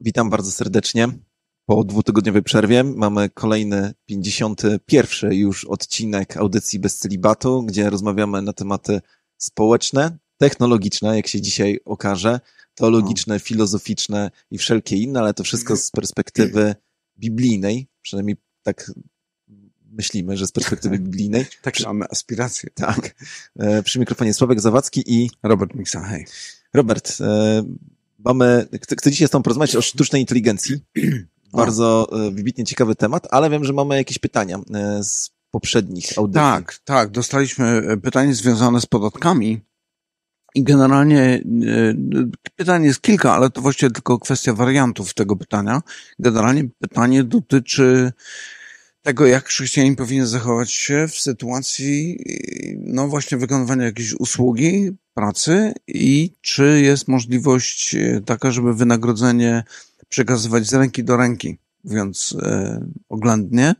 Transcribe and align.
Witam 0.00 0.30
bardzo 0.30 0.52
serdecznie. 0.52 1.08
Po 1.66 1.84
dwutygodniowej 1.84 2.42
przerwie 2.42 2.84
mamy 2.84 3.28
kolejny 3.28 3.94
51 4.06 5.32
już 5.32 5.64
odcinek 5.64 6.36
audycji 6.36 6.78
bez 6.78 6.98
celibatu, 6.98 7.62
gdzie 7.62 7.90
rozmawiamy 7.90 8.42
na 8.42 8.52
tematy 8.52 9.00
społeczne, 9.36 10.18
technologiczne, 10.36 11.16
jak 11.16 11.26
się 11.26 11.40
dzisiaj 11.40 11.80
okaże, 11.84 12.40
teologiczne, 12.74 13.34
no. 13.34 13.40
filozoficzne 13.40 14.30
i 14.50 14.58
wszelkie 14.58 14.96
inne, 14.96 15.20
ale 15.20 15.34
to 15.34 15.44
wszystko 15.44 15.76
z 15.76 15.90
perspektywy 15.90 16.74
biblijnej, 17.18 17.88
przynajmniej 18.02 18.36
tak 18.62 18.92
myślimy, 19.90 20.36
że 20.36 20.46
z 20.46 20.52
perspektywy 20.52 20.98
biblijnej. 21.08 21.46
Tak, 21.62 21.74
Przy... 21.74 21.84
mamy 21.84 22.04
aspiracje. 22.10 22.70
Tak. 22.74 23.14
E, 23.58 23.82
przy 23.82 23.98
mikrofonie 23.98 24.34
Sławek 24.34 24.60
Zawadzki 24.60 25.02
i 25.06 25.30
Robert 25.42 25.74
Miksa. 25.74 26.00
Hej. 26.00 26.26
Robert, 26.74 27.16
e, 27.20 27.62
mamy, 28.24 28.68
chcę 28.98 29.10
dzisiaj 29.10 29.28
z 29.28 29.30
Tobą 29.30 29.42
porozmawiać 29.42 29.76
o 29.76 29.82
sztucznej 29.82 30.22
inteligencji. 30.22 30.80
Bardzo 31.52 32.08
o. 32.10 32.30
wybitnie 32.30 32.64
ciekawy 32.64 32.94
temat, 32.94 33.26
ale 33.30 33.50
wiem, 33.50 33.64
że 33.64 33.72
mamy 33.72 33.96
jakieś 33.96 34.18
pytania 34.18 34.58
e, 34.74 35.04
z 35.04 35.30
poprzednich 35.50 36.18
audycji. 36.18 36.40
Tak, 36.40 36.78
tak. 36.84 37.10
Dostaliśmy 37.10 37.82
pytanie 38.02 38.34
związane 38.34 38.80
z 38.80 38.86
podatkami. 38.86 39.60
I 40.54 40.62
generalnie 40.62 41.42
pytanie 42.56 42.86
jest 42.86 43.00
kilka, 43.00 43.34
ale 43.34 43.50
to 43.50 43.60
właściwie 43.60 43.90
tylko 43.90 44.18
kwestia 44.18 44.52
wariantów 44.54 45.14
tego 45.14 45.36
pytania. 45.36 45.80
Generalnie 46.18 46.64
pytanie 46.78 47.24
dotyczy 47.24 48.12
tego, 49.02 49.26
jak 49.26 49.48
chrześcijanin 49.48 49.96
powinien 49.96 50.26
zachować 50.26 50.72
się 50.72 51.08
w 51.08 51.18
sytuacji, 51.18 52.18
no 52.78 53.08
właśnie 53.08 53.38
wykonywania 53.38 53.84
jakiejś 53.84 54.14
usługi, 54.14 54.90
pracy 55.14 55.72
i 55.88 56.32
czy 56.40 56.80
jest 56.80 57.08
możliwość 57.08 57.94
e, 57.94 58.20
taka, 58.26 58.50
żeby 58.50 58.74
wynagrodzenie 58.74 59.64
przekazywać 60.08 60.66
z 60.66 60.74
ręki 60.74 61.04
do 61.04 61.16
ręki, 61.16 61.58
mówiąc 61.84 62.36
e, 62.42 62.80
oględnie. 63.08 63.74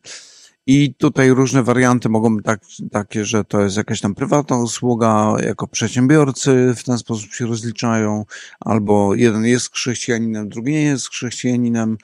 I 0.66 0.94
tutaj 0.94 1.30
różne 1.30 1.62
warianty 1.62 2.08
mogą 2.08 2.36
być 2.36 2.46
tak, 2.46 2.60
takie, 2.92 3.24
że 3.24 3.44
to 3.44 3.60
jest 3.60 3.76
jakaś 3.76 4.00
tam 4.00 4.14
prywatna 4.14 4.56
usługa, 4.56 5.36
jako 5.44 5.66
przedsiębiorcy 5.66 6.74
w 6.76 6.84
ten 6.84 6.98
sposób 6.98 7.32
się 7.32 7.46
rozliczają, 7.46 8.24
albo 8.60 9.14
jeden 9.14 9.44
jest 9.44 9.72
chrześcijaninem, 9.72 10.48
drugi 10.48 10.72
nie 10.72 10.82
jest 10.82 11.08
chrześcijaninem. 11.08 11.98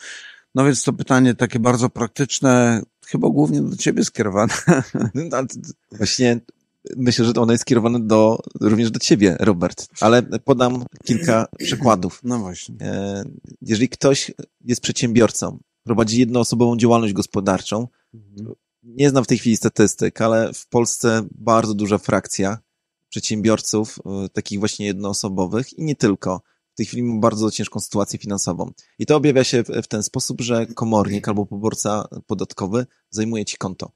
No 0.55 0.65
więc 0.65 0.83
to 0.83 0.93
pytanie 0.93 1.35
takie 1.35 1.59
bardzo 1.59 1.91
praktyczne, 1.91 2.83
chyba 3.07 3.29
głównie 3.29 3.62
do 3.62 3.77
ciebie 3.77 4.05
skierowane. 4.05 4.55
No, 5.15 5.43
właśnie 5.93 6.41
myślę, 6.97 7.25
że 7.25 7.33
ono 7.33 7.53
jest 7.53 7.62
skierowane 7.62 8.01
do, 8.01 8.39
również 8.61 8.91
do 8.91 8.99
ciebie, 8.99 9.37
Robert, 9.41 9.87
ale 10.01 10.23
podam 10.23 10.85
kilka 11.05 11.47
przykładów. 11.59 12.21
No 12.25 12.39
właśnie. 12.39 12.77
E, 12.81 13.25
jeżeli 13.62 13.89
ktoś 13.89 14.33
jest 14.65 14.81
przedsiębiorcą, 14.81 15.59
prowadzi 15.84 16.21
jednoosobową 16.21 16.77
działalność 16.77 17.12
gospodarczą, 17.12 17.89
mhm. 18.15 18.55
nie 18.83 19.11
znam 19.11 19.25
w 19.25 19.27
tej 19.27 19.39
chwili 19.39 19.57
statystyk, 19.57 20.21
ale 20.21 20.53
w 20.53 20.69
Polsce 20.69 21.23
bardzo 21.31 21.75
duża 21.75 21.99
frakcja 21.99 22.59
przedsiębiorców, 23.09 23.99
e, 24.07 24.29
takich 24.29 24.59
właśnie 24.59 24.87
jednoosobowych 24.87 25.79
i 25.79 25.83
nie 25.83 25.97
tylko, 25.97 26.43
w 26.77 26.79
tej 26.79 26.87
chwili 26.87 27.03
ma 27.03 27.21
bardzo 27.21 27.51
ciężką 27.51 27.81
sytuację 27.81 28.19
finansową. 28.19 28.71
I 28.99 29.07
to 29.07 29.17
objawia 29.17 29.45
się 29.45 29.65
w 29.65 29.87
ten 29.87 30.03
sposób, 30.03 30.41
że 30.41 30.67
komornik 30.67 31.29
albo 31.29 31.47
poborca 31.47 32.09
podatkowy 32.27 32.87
zajmuje 33.11 33.45
ci 33.45 33.57
konto. 33.57 33.91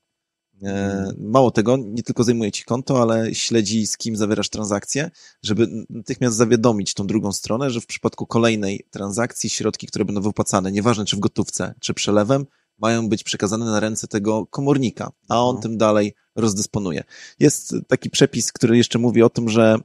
E, 0.62 1.12
mało 1.18 1.50
tego, 1.50 1.76
nie 1.76 2.02
tylko 2.02 2.24
zajmuje 2.24 2.52
ci 2.52 2.64
konto, 2.64 3.02
ale 3.02 3.34
śledzi 3.34 3.86
z 3.86 3.96
kim 3.96 4.16
zawierasz 4.16 4.48
transakcję, 4.48 5.10
żeby 5.42 5.68
natychmiast 5.90 6.36
zawiadomić 6.36 6.94
tą 6.94 7.06
drugą 7.06 7.32
stronę, 7.32 7.70
że 7.70 7.80
w 7.80 7.86
przypadku 7.86 8.26
kolejnej 8.26 8.86
transakcji 8.90 9.50
środki, 9.50 9.86
które 9.86 10.04
będą 10.04 10.20
wypłacane, 10.20 10.72
nieważne 10.72 11.04
czy 11.04 11.16
w 11.16 11.20
gotówce, 11.20 11.74
czy 11.80 11.94
przelewem, 11.94 12.46
mają 12.78 13.08
być 13.08 13.24
przekazane 13.24 13.64
na 13.64 13.80
ręce 13.80 14.08
tego 14.08 14.46
komornika, 14.46 15.10
a 15.28 15.44
on 15.44 15.56
no. 15.56 15.62
tym 15.62 15.78
dalej 15.78 16.14
rozdysponuje. 16.36 17.04
Jest 17.38 17.74
taki 17.88 18.10
przepis, 18.10 18.52
który 18.52 18.76
jeszcze 18.76 18.98
mówi 18.98 19.22
o 19.22 19.30
tym, 19.30 19.48
że 19.48 19.78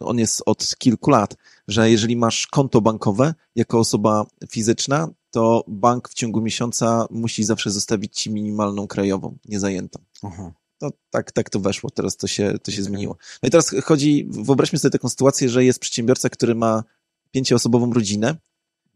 on 0.00 0.18
jest 0.18 0.42
od 0.46 0.76
kilku 0.78 1.10
lat, 1.10 1.36
że 1.68 1.90
jeżeli 1.90 2.16
masz 2.16 2.46
konto 2.46 2.80
bankowe 2.80 3.34
jako 3.54 3.78
osoba 3.78 4.26
fizyczna, 4.50 5.08
to 5.30 5.64
bank 5.68 6.08
w 6.08 6.14
ciągu 6.14 6.40
miesiąca 6.40 7.06
musi 7.10 7.44
zawsze 7.44 7.70
zostawić 7.70 8.18
ci 8.18 8.30
minimalną 8.30 8.86
krajową, 8.86 9.38
niezajętą. 9.44 10.00
Aha. 10.22 10.52
To 10.78 10.90
tak, 11.10 11.32
tak 11.32 11.50
to 11.50 11.60
weszło, 11.60 11.90
teraz 11.90 12.16
to 12.16 12.26
się, 12.26 12.58
to 12.62 12.70
się 12.70 12.76
okay. 12.76 12.84
zmieniło. 12.84 13.16
No 13.42 13.46
i 13.46 13.50
teraz 13.50 13.70
chodzi, 13.84 14.26
wyobraźmy 14.30 14.78
sobie 14.78 14.92
taką 14.92 15.08
sytuację, 15.08 15.48
że 15.48 15.64
jest 15.64 15.78
przedsiębiorca, 15.78 16.28
który 16.28 16.54
ma 16.54 16.84
pięcioosobową 17.30 17.92
rodzinę 17.92 18.36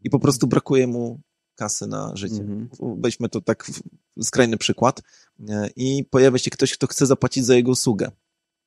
i 0.03 0.09
po 0.09 0.19
prostu 0.19 0.47
brakuje 0.47 0.87
mu 0.87 1.21
kasy 1.55 1.87
na 1.87 2.15
życie. 2.15 2.41
Mm 2.41 2.67
-hmm. 2.67 2.95
Weźmy 3.01 3.29
to 3.29 3.41
tak 3.41 3.71
skrajny 4.21 4.57
przykład 4.57 5.01
e, 5.49 5.69
i 5.75 6.03
pojawia 6.03 6.37
się 6.37 6.51
ktoś, 6.51 6.73
kto 6.73 6.87
chce 6.87 7.05
zapłacić 7.05 7.45
za 7.45 7.55
jego 7.55 7.71
usługę. 7.71 8.11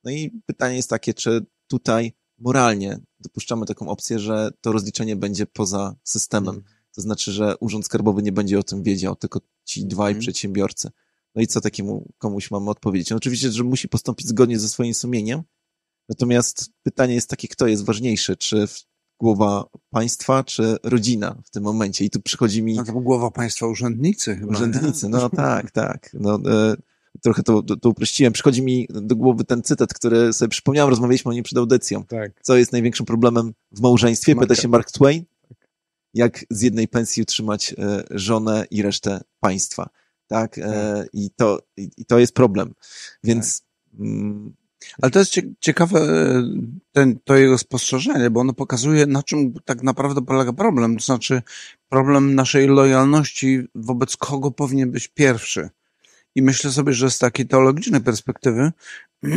No 0.03 0.11
i 0.11 0.41
pytanie 0.45 0.75
jest 0.75 0.89
takie, 0.89 1.13
czy 1.13 1.45
tutaj 1.71 2.13
moralnie 2.37 2.99
dopuszczamy 3.19 3.65
taką 3.65 3.89
opcję, 3.89 4.19
że 4.19 4.49
to 4.61 4.71
rozliczenie 4.71 5.15
będzie 5.15 5.45
poza 5.45 5.95
systemem. 6.03 6.55
Mm. 6.55 6.65
To 6.95 7.01
znaczy, 7.01 7.31
że 7.31 7.57
Urząd 7.57 7.85
Skarbowy 7.85 8.23
nie 8.23 8.31
będzie 8.31 8.59
o 8.59 8.63
tym 8.63 8.83
wiedział, 8.83 9.15
tylko 9.15 9.39
ci 9.65 9.85
dwaj 9.85 10.11
mm. 10.11 10.21
przedsiębiorcy. 10.21 10.89
No 11.35 11.41
i 11.41 11.47
co 11.47 11.61
takiemu 11.61 12.13
komuś 12.17 12.51
mamy 12.51 12.69
odpowiedzieć? 12.69 13.09
No 13.09 13.17
oczywiście, 13.17 13.51
że 13.51 13.63
musi 13.63 13.89
postąpić 13.89 14.27
zgodnie 14.27 14.59
ze 14.59 14.69
swoim 14.69 14.93
sumieniem, 14.93 15.41
natomiast 16.09 16.69
pytanie 16.83 17.13
jest 17.13 17.29
takie, 17.29 17.47
kto 17.47 17.67
jest 17.67 17.85
ważniejszy, 17.85 18.37
czy 18.37 18.67
głowa 19.19 19.69
państwa, 19.89 20.43
czy 20.43 20.77
rodzina 20.83 21.41
w 21.45 21.49
tym 21.49 21.63
momencie? 21.63 22.05
I 22.05 22.09
tu 22.09 22.21
przychodzi 22.21 22.63
mi... 22.63 22.75
No 22.75 22.83
to 22.83 22.93
głowa 22.93 23.31
państwa 23.31 23.67
urzędnicy 23.67 24.35
chyba. 24.35 24.51
Urzędnicy, 24.51 25.09
no 25.09 25.29
tak, 25.47 25.71
tak. 25.71 26.09
No, 26.13 26.39
e, 26.45 26.75
trochę 27.21 27.43
to, 27.43 27.63
to, 27.63 27.75
to 27.75 27.89
uprościłem. 27.89 28.33
Przychodzi 28.33 28.61
mi 28.61 28.87
do 28.89 29.15
głowy 29.15 29.43
ten 29.43 29.63
cytat, 29.63 29.93
który 29.93 30.33
sobie 30.33 30.49
przypomniałem, 30.49 30.89
rozmawialiśmy 30.89 31.31
o 31.31 31.33
nim 31.33 31.43
przed 31.43 31.57
audycją. 31.57 32.03
Tak. 32.03 32.31
Co 32.41 32.57
jest 32.57 32.71
największym 32.71 33.05
problemem 33.05 33.53
w 33.71 33.81
małżeństwie? 33.81 34.35
Pyta 34.35 34.55
się 34.55 34.67
Mark 34.67 34.91
Twain. 34.91 35.23
Tak. 35.49 35.57
Jak 36.13 36.45
z 36.49 36.61
jednej 36.61 36.87
pensji 36.87 37.23
utrzymać 37.23 37.75
e, 37.77 38.03
żonę 38.11 38.65
i 38.71 38.81
resztę 38.81 39.21
państwa. 39.39 39.89
Tak? 40.27 40.57
E, 40.57 40.61
tak. 40.61 41.07
I, 41.13 41.29
to, 41.35 41.59
i, 41.77 42.05
to 42.05 42.19
jest 42.19 42.33
problem. 42.33 42.73
Więc... 43.23 43.61
Tak. 43.61 43.99
Mm, 43.99 44.53
ale 45.01 45.11
to 45.11 45.19
jest 45.19 45.33
ciekawe, 45.59 45.99
e, 45.99 46.43
ten, 46.91 47.19
to 47.23 47.35
jego 47.35 47.57
spostrzeżenie, 47.57 48.29
bo 48.29 48.39
ono 48.39 48.53
pokazuje, 48.53 49.05
na 49.05 49.23
czym 49.23 49.53
tak 49.65 49.83
naprawdę 49.83 50.21
polega 50.21 50.53
problem. 50.53 50.97
To 50.97 51.03
znaczy, 51.03 51.41
problem 51.89 52.35
naszej 52.35 52.67
lojalności 52.67 53.61
wobec 53.75 54.17
kogo 54.17 54.51
powinien 54.51 54.91
być 54.91 55.07
pierwszy. 55.07 55.69
I 56.35 56.41
myślę 56.41 56.71
sobie, 56.71 56.93
że 56.93 57.11
z 57.11 57.19
takiej 57.19 57.47
teologicznej 57.47 58.01
perspektywy, 58.01 58.71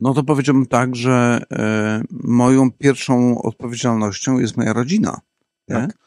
no 0.00 0.14
to 0.14 0.24
powiedziałbym 0.24 0.66
tak, 0.66 0.96
że 0.96 1.44
e, 1.52 2.02
moją 2.10 2.70
pierwszą 2.72 3.42
odpowiedzialnością 3.42 4.38
jest 4.38 4.56
moja 4.56 4.72
rodzina. 4.72 5.20
Tak. 5.66 5.98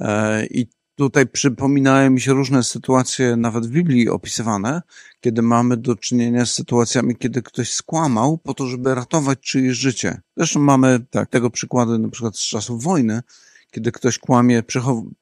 E, 0.00 0.46
I 0.46 0.66
tutaj 0.94 1.26
przypominają 1.26 2.10
mi 2.10 2.20
się 2.20 2.32
różne 2.32 2.62
sytuacje, 2.62 3.36
nawet 3.36 3.66
w 3.66 3.70
Biblii 3.70 4.08
opisywane, 4.08 4.82
kiedy 5.20 5.42
mamy 5.42 5.76
do 5.76 5.96
czynienia 5.96 6.46
z 6.46 6.52
sytuacjami, 6.52 7.16
kiedy 7.16 7.42
ktoś 7.42 7.72
skłamał 7.72 8.38
po 8.38 8.54
to, 8.54 8.66
żeby 8.66 8.94
ratować 8.94 9.40
czyjeś 9.40 9.76
życie. 9.76 10.20
Zresztą 10.36 10.60
mamy 10.60 11.00
tak, 11.10 11.28
tego 11.28 11.50
przykłady 11.50 11.98
na 11.98 12.08
przykład 12.08 12.36
z 12.36 12.48
czasów 12.48 12.82
wojny, 12.82 13.22
kiedy 13.70 13.92
ktoś 13.92 14.18
kłamie, 14.18 14.62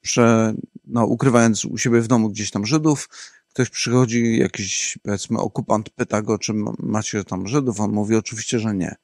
prze, 0.01 0.55
no, 0.93 1.07
ukrywając 1.07 1.65
u 1.65 1.79
siebie 1.79 2.01
w 2.01 2.09
domu 2.09 2.31
gdzieś 2.31 2.51
tam 2.51 2.67
Żydów, 2.67 3.09
ktoś 3.49 3.71
przychodzi, 3.71 4.39
jakiś 4.39 4.99
powiedzmy 5.03 5.39
okupant 5.39 5.91
pyta 5.91 6.23
go, 6.23 6.39
czy 6.39 6.53
macie 6.79 7.25
tam 7.25 7.47
Żydów, 7.47 7.81
on 7.81 7.93
mówi 7.93 8.17
oczywiście, 8.17 8.59
że 8.59 8.75
nie. 8.75 8.97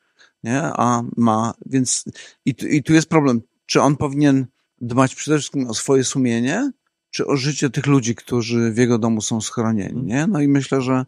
Nie, 0.44 0.62
a 0.62 1.02
ma, 1.16 1.55
więc 1.66 2.05
i, 2.44 2.55
i 2.70 2.82
tu 2.82 2.94
jest 2.94 3.08
problem, 3.08 3.43
czy 3.66 3.82
on 3.82 3.96
powinien 3.96 4.46
dbać 4.81 5.14
przede 5.14 5.38
wszystkim 5.38 5.70
o 5.70 5.75
swoje 5.75 6.05
sumienie, 6.05 6.70
czy 7.11 7.26
o 7.26 7.37
życie 7.37 7.70
tych 7.70 7.87
ludzi, 7.87 8.14
którzy 8.14 8.72
w 8.72 8.76
jego 8.76 8.99
domu 8.99 9.20
są 9.20 9.40
schronieni, 9.40 10.02
nie? 10.02 10.26
No 10.26 10.40
i 10.40 10.49
myślę, 10.49 10.82
że 10.82 11.06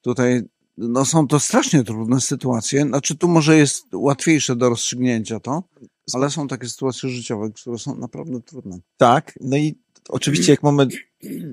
tutaj 0.00 0.42
no 0.78 1.04
są 1.04 1.28
to 1.28 1.40
strasznie 1.40 1.84
trudne 1.84 2.20
sytuacje. 2.20 2.82
Znaczy 2.82 3.16
tu 3.16 3.28
może 3.28 3.56
jest 3.56 3.86
łatwiejsze 3.92 4.56
do 4.56 4.68
rozstrzygnięcia 4.68 5.40
to, 5.40 5.62
ale 6.14 6.30
są 6.30 6.48
takie 6.48 6.68
sytuacje 6.68 7.08
życiowe, 7.08 7.50
które 7.50 7.78
są 7.78 7.96
naprawdę 7.96 8.40
trudne. 8.40 8.78
Tak, 8.96 9.38
no 9.40 9.56
i 9.56 9.78
oczywiście 10.08 10.52
jak 10.52 10.62
mamy 10.62 10.88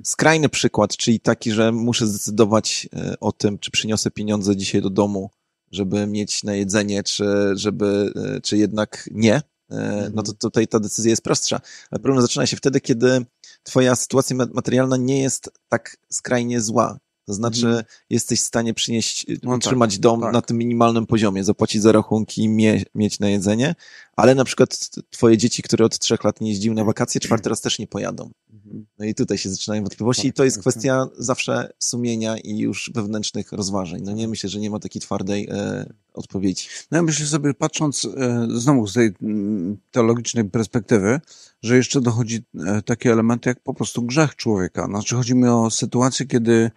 skrajny 0.03 0.49
przykład, 0.49 0.97
czyli 0.97 1.19
taki, 1.19 1.51
że 1.51 1.71
muszę 1.71 2.07
zdecydować 2.07 2.89
e, 2.93 3.19
o 3.19 3.31
tym, 3.31 3.59
czy 3.59 3.71
przyniosę 3.71 4.11
pieniądze 4.11 4.55
dzisiaj 4.55 4.81
do 4.81 4.89
domu, 4.89 5.29
żeby 5.71 6.07
mieć 6.07 6.43
na 6.43 6.55
jedzenie, 6.55 7.03
czy, 7.03 7.25
żeby, 7.53 8.13
e, 8.15 8.41
czy 8.41 8.57
jednak 8.57 9.09
nie, 9.11 9.41
e, 9.71 10.11
no 10.13 10.23
to 10.23 10.33
tutaj 10.33 10.67
ta 10.67 10.79
decyzja 10.79 11.09
jest 11.09 11.23
prostsza. 11.23 11.61
Ale 11.91 11.99
problem 11.99 12.21
zaczyna 12.21 12.45
się 12.45 12.57
wtedy, 12.57 12.81
kiedy 12.81 13.25
twoja 13.63 13.95
sytuacja 13.95 14.35
materialna 14.35 14.97
nie 14.97 15.21
jest 15.21 15.51
tak 15.69 15.97
skrajnie 16.09 16.61
zła. 16.61 16.97
To 17.25 17.33
znaczy, 17.33 17.67
mhm. 17.67 17.85
jesteś 18.09 18.39
w 18.39 18.43
stanie 18.43 18.73
przynieść, 18.73 19.25
no 19.43 19.51
tak, 19.51 19.57
utrzymać 19.57 19.91
tak, 19.91 19.99
dom 19.99 20.21
tak. 20.21 20.33
na 20.33 20.41
tym 20.41 20.57
minimalnym 20.57 21.05
poziomie, 21.05 21.43
zapłacić 21.43 21.81
za 21.81 21.91
rachunki, 21.91 22.49
mie 22.49 22.83
mieć 22.95 23.19
na 23.19 23.29
jedzenie, 23.29 23.75
ale 24.15 24.35
na 24.35 24.43
przykład 24.43 24.89
twoje 25.09 25.37
dzieci, 25.37 25.63
które 25.63 25.85
od 25.85 25.99
trzech 25.99 26.23
lat 26.23 26.41
nie 26.41 26.49
jeździły 26.49 26.75
na 26.75 26.83
wakacje, 26.83 27.21
czwarty 27.21 27.49
raz 27.49 27.61
też 27.61 27.79
nie 27.79 27.87
pojadą. 27.87 28.31
Mhm. 28.53 28.85
No 28.99 29.05
i 29.05 29.15
tutaj 29.15 29.37
się 29.37 29.49
zaczynają 29.49 29.81
wątpliwości 29.81 30.21
tak, 30.21 30.29
i 30.29 30.33
to 30.33 30.43
jest 30.43 30.57
tak, 30.57 30.61
kwestia 30.61 31.07
zawsze 31.17 31.73
sumienia 31.79 32.37
i 32.37 32.57
już 32.57 32.91
wewnętrznych 32.95 33.51
rozważań. 33.51 34.01
No 34.01 34.11
nie 34.11 34.27
myślę, 34.27 34.49
że 34.49 34.59
nie 34.59 34.69
ma 34.69 34.79
takiej 34.79 35.01
twardej 35.01 35.47
e, 35.51 35.85
odpowiedzi. 36.13 36.67
No 36.91 36.97
ja 36.97 37.01
myślę 37.01 37.25
sobie, 37.25 37.53
patrząc 37.53 38.05
e, 38.05 38.47
znowu 38.49 38.87
z 38.87 38.93
tej 38.93 39.13
mm, 39.21 39.77
teologicznej 39.91 40.45
perspektywy, 40.49 41.21
że 41.61 41.77
jeszcze 41.77 42.01
dochodzi 42.01 42.43
e, 42.65 42.81
takie 42.81 43.11
elementy 43.11 43.49
jak 43.49 43.59
po 43.59 43.73
prostu 43.73 44.01
grzech 44.01 44.35
człowieka. 44.35 44.85
Znaczy 44.85 45.15
chodzi 45.15 45.35
mi 45.35 45.47
o 45.47 45.71
sytuację, 45.71 46.25
kiedy 46.25 46.71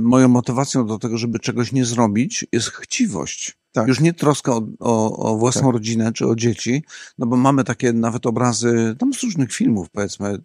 moją 0.00 0.28
motywacją 0.28 0.86
do 0.86 0.98
tego, 0.98 1.18
żeby 1.18 1.38
czegoś 1.38 1.72
nie 1.72 1.84
zrobić, 1.84 2.46
jest 2.52 2.68
chciwość. 2.68 3.58
Tak. 3.72 3.88
Już 3.88 4.00
nie 4.00 4.14
troska 4.14 4.52
o, 4.52 4.62
o, 4.78 5.16
o 5.16 5.38
własną 5.38 5.62
tak. 5.62 5.72
rodzinę 5.72 6.12
czy 6.12 6.26
o 6.26 6.34
dzieci, 6.34 6.84
no 7.18 7.26
bo 7.26 7.36
mamy 7.36 7.64
takie 7.64 7.92
nawet 7.92 8.26
obrazy, 8.26 8.96
tam 8.98 9.14
z 9.14 9.22
różnych 9.22 9.52
filmów, 9.52 9.90
powiedzmy, 9.90 10.38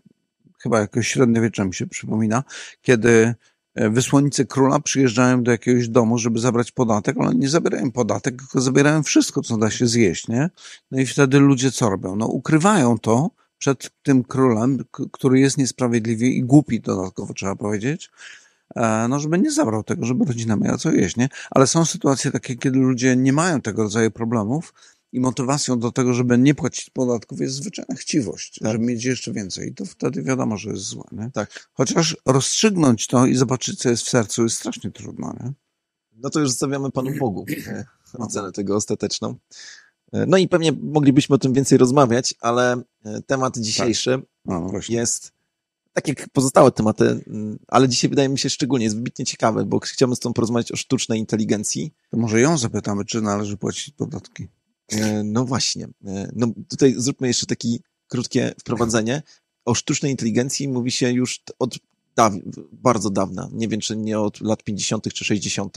chyba 0.64 0.80
jakoś 0.80 1.08
średniowiecze 1.08 1.66
mi 1.66 1.74
się 1.74 1.88
przypomina, 1.88 2.44
kiedy 2.82 3.36
e, 3.76 3.90
wysłannicy 3.90 4.46
króla 4.46 4.80
przyjeżdżają 4.80 5.44
do 5.44 5.52
jakiegoś 5.52 5.90
domu, 5.90 6.18
żeby 6.18 6.40
zabrać 6.40 6.72
podatek, 6.72 7.18
ale 7.20 7.36
nie 7.36 7.50
zabierają 7.50 7.92
podatek, 7.92 8.36
tylko 8.40 8.62
zabierają 8.62 9.04
wszystko, 9.04 9.42
co 9.42 9.58
da 9.58 9.72
się 9.72 9.88
zjeść, 9.88 10.28
nie? 10.28 10.50
No 10.92 11.00
i 11.00 11.06
wtedy 11.06 11.40
ludzie 11.40 11.72
co 11.72 11.90
robią? 11.90 12.16
No 12.16 12.28
ukrywają 12.28 13.00
to 13.00 13.30
przed 13.58 13.90
tym 14.04 14.24
królem, 14.24 14.78
który 15.12 15.40
jest 15.40 15.58
niesprawiedliwy 15.58 16.26
i 16.26 16.44
głupi 16.44 16.80
dodatkowo, 16.80 17.34
trzeba 17.34 17.56
powiedzieć, 17.56 18.10
e, 18.10 18.43
no 19.10 19.20
żeby 19.20 19.40
nie 19.40 19.52
zabrał 19.52 19.84
tego, 19.84 20.06
żeby 20.06 20.26
rodzina 20.26 20.56
miała 20.56 20.78
co 20.78 20.92
jeść, 20.92 21.18
nie? 21.18 21.30
Ale 21.52 21.68
są 21.68 21.86
sytuacje 21.86 22.32
takie, 22.32 22.56
kiedy 22.56 22.80
ludzie 22.80 23.16
nie 23.16 23.34
mają 23.34 23.62
tego 23.62 23.84
rodzaju 23.84 24.12
problemów, 24.12 24.74
i 25.14 25.20
motywacją 25.20 25.80
do 25.80 25.92
tego, 25.92 26.14
żeby 26.14 26.38
nie 26.38 26.56
płacić 26.56 26.90
podatków 26.90 27.42
jest 27.42 27.56
zwyczajna 27.56 27.96
chciwość, 27.96 28.60
tak. 28.60 28.72
żeby 28.72 28.86
mieć 28.86 29.04
jeszcze 29.04 29.32
więcej. 29.32 29.70
I 29.70 29.74
to 29.74 29.86
wtedy 29.86 30.24
wiadomo, 30.24 30.58
że 30.58 30.70
jest 30.70 30.84
złe. 30.84 31.04
Nie? 31.12 31.32
Tak. 31.34 31.70
Chociaż 31.74 32.18
rozstrzygnąć 32.26 33.08
to 33.08 33.26
i 33.26 33.36
zobaczyć, 33.36 33.80
co 33.80 33.90
jest 33.90 34.04
w 34.04 34.10
sercu, 34.10 34.44
jest 34.44 34.56
strasznie 34.56 34.92
trudno. 34.92 35.36
Nie? 35.44 35.52
No 36.16 36.30
to 36.30 36.40
już 36.40 36.50
zostawiamy 36.50 36.92
Panu 36.92 37.12
Bogu 37.20 37.46
ocenę 38.14 38.52
tego 38.62 38.76
ostateczną. 38.76 39.36
E, 40.14 40.26
no 40.26 40.38
i 40.38 40.48
pewnie 40.48 40.72
moglibyśmy 40.72 41.36
o 41.36 41.40
tym 41.40 41.54
więcej 41.54 41.78
rozmawiać, 41.78 42.34
ale 42.42 42.82
e, 43.06 43.22
temat 43.22 43.58
dzisiejszy 43.58 44.12
tak. 44.12 44.26
no, 44.46 44.72
jest 44.90 45.32
tak 45.94 46.08
jak 46.08 46.30
pozostałe 46.30 46.72
tematy, 46.72 47.24
mm, 47.28 47.60
ale 47.68 47.90
dzisiaj 47.90 48.10
wydaje 48.10 48.30
mi 48.30 48.40
się 48.40 48.50
szczególnie, 48.50 48.84
jest 48.84 48.96
wybitnie 48.96 49.26
ciekawy, 49.26 49.66
bo 49.66 49.80
chciałbym 49.80 50.16
z 50.16 50.20
Tobą 50.20 50.34
porozmawiać 50.34 50.72
o 50.72 50.76
sztucznej 50.76 51.20
inteligencji. 51.20 51.94
To 52.10 52.18
może 52.18 52.42
ją 52.42 52.58
zapytamy, 52.58 53.06
czy 53.06 53.22
należy 53.22 53.58
płacić 53.58 53.94
podatki. 53.96 54.48
E, 54.92 55.24
no 55.24 55.46
właśnie. 55.46 55.88
E, 56.06 56.30
no 56.36 56.48
tutaj 56.70 56.94
zróbmy 56.98 57.28
jeszcze 57.28 57.46
takie 57.46 57.70
krótkie 58.08 58.54
wprowadzenie. 58.60 59.22
O 59.66 59.76
sztucznej 59.76 60.12
inteligencji 60.12 60.68
mówi 60.68 60.92
się 60.92 61.12
już 61.12 61.44
od 61.60 61.80
daw 62.16 62.34
bardzo 62.72 63.10
dawna. 63.10 63.50
Nie 63.52 63.68
wiem, 63.68 63.80
czy 63.80 63.98
nie 63.98 64.20
od 64.20 64.42
lat 64.42 64.64
50. 64.64 65.14
czy 65.14 65.26
60. 65.26 65.76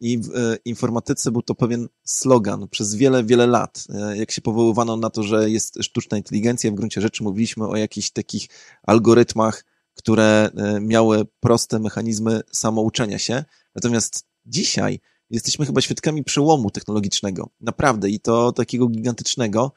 I 0.00 0.18
w 0.18 0.36
e, 0.36 0.56
informatyce 0.64 1.30
był 1.30 1.42
to 1.42 1.54
pewien 1.54 1.88
slogan 2.04 2.68
przez 2.68 2.94
wiele, 2.94 3.24
wiele 3.24 3.46
lat. 3.46 3.84
Jak 4.14 4.30
się 4.30 4.40
powoływano 4.42 4.96
na 4.96 5.10
to, 5.10 5.22
że 5.22 5.50
jest 5.50 5.78
sztuczna 5.82 6.16
inteligencja, 6.16 6.70
w 6.70 6.74
gruncie 6.74 7.00
rzeczy 7.00 7.22
mówiliśmy 7.22 7.68
o 7.68 7.76
jakichś 7.76 8.10
takich 8.10 8.48
algorytmach, 8.82 9.64
które 9.94 10.50
miały 10.80 11.26
proste 11.40 11.78
mechanizmy 11.78 12.40
samouczenia 12.52 13.18
się. 13.18 13.44
Natomiast 13.74 14.26
dzisiaj 14.46 15.00
jesteśmy 15.30 15.66
chyba 15.66 15.80
świadkami 15.80 16.24
przełomu 16.24 16.70
technologicznego. 16.70 17.50
Naprawdę. 17.60 18.10
I 18.10 18.20
to 18.20 18.52
takiego 18.52 18.88
gigantycznego. 18.88 19.72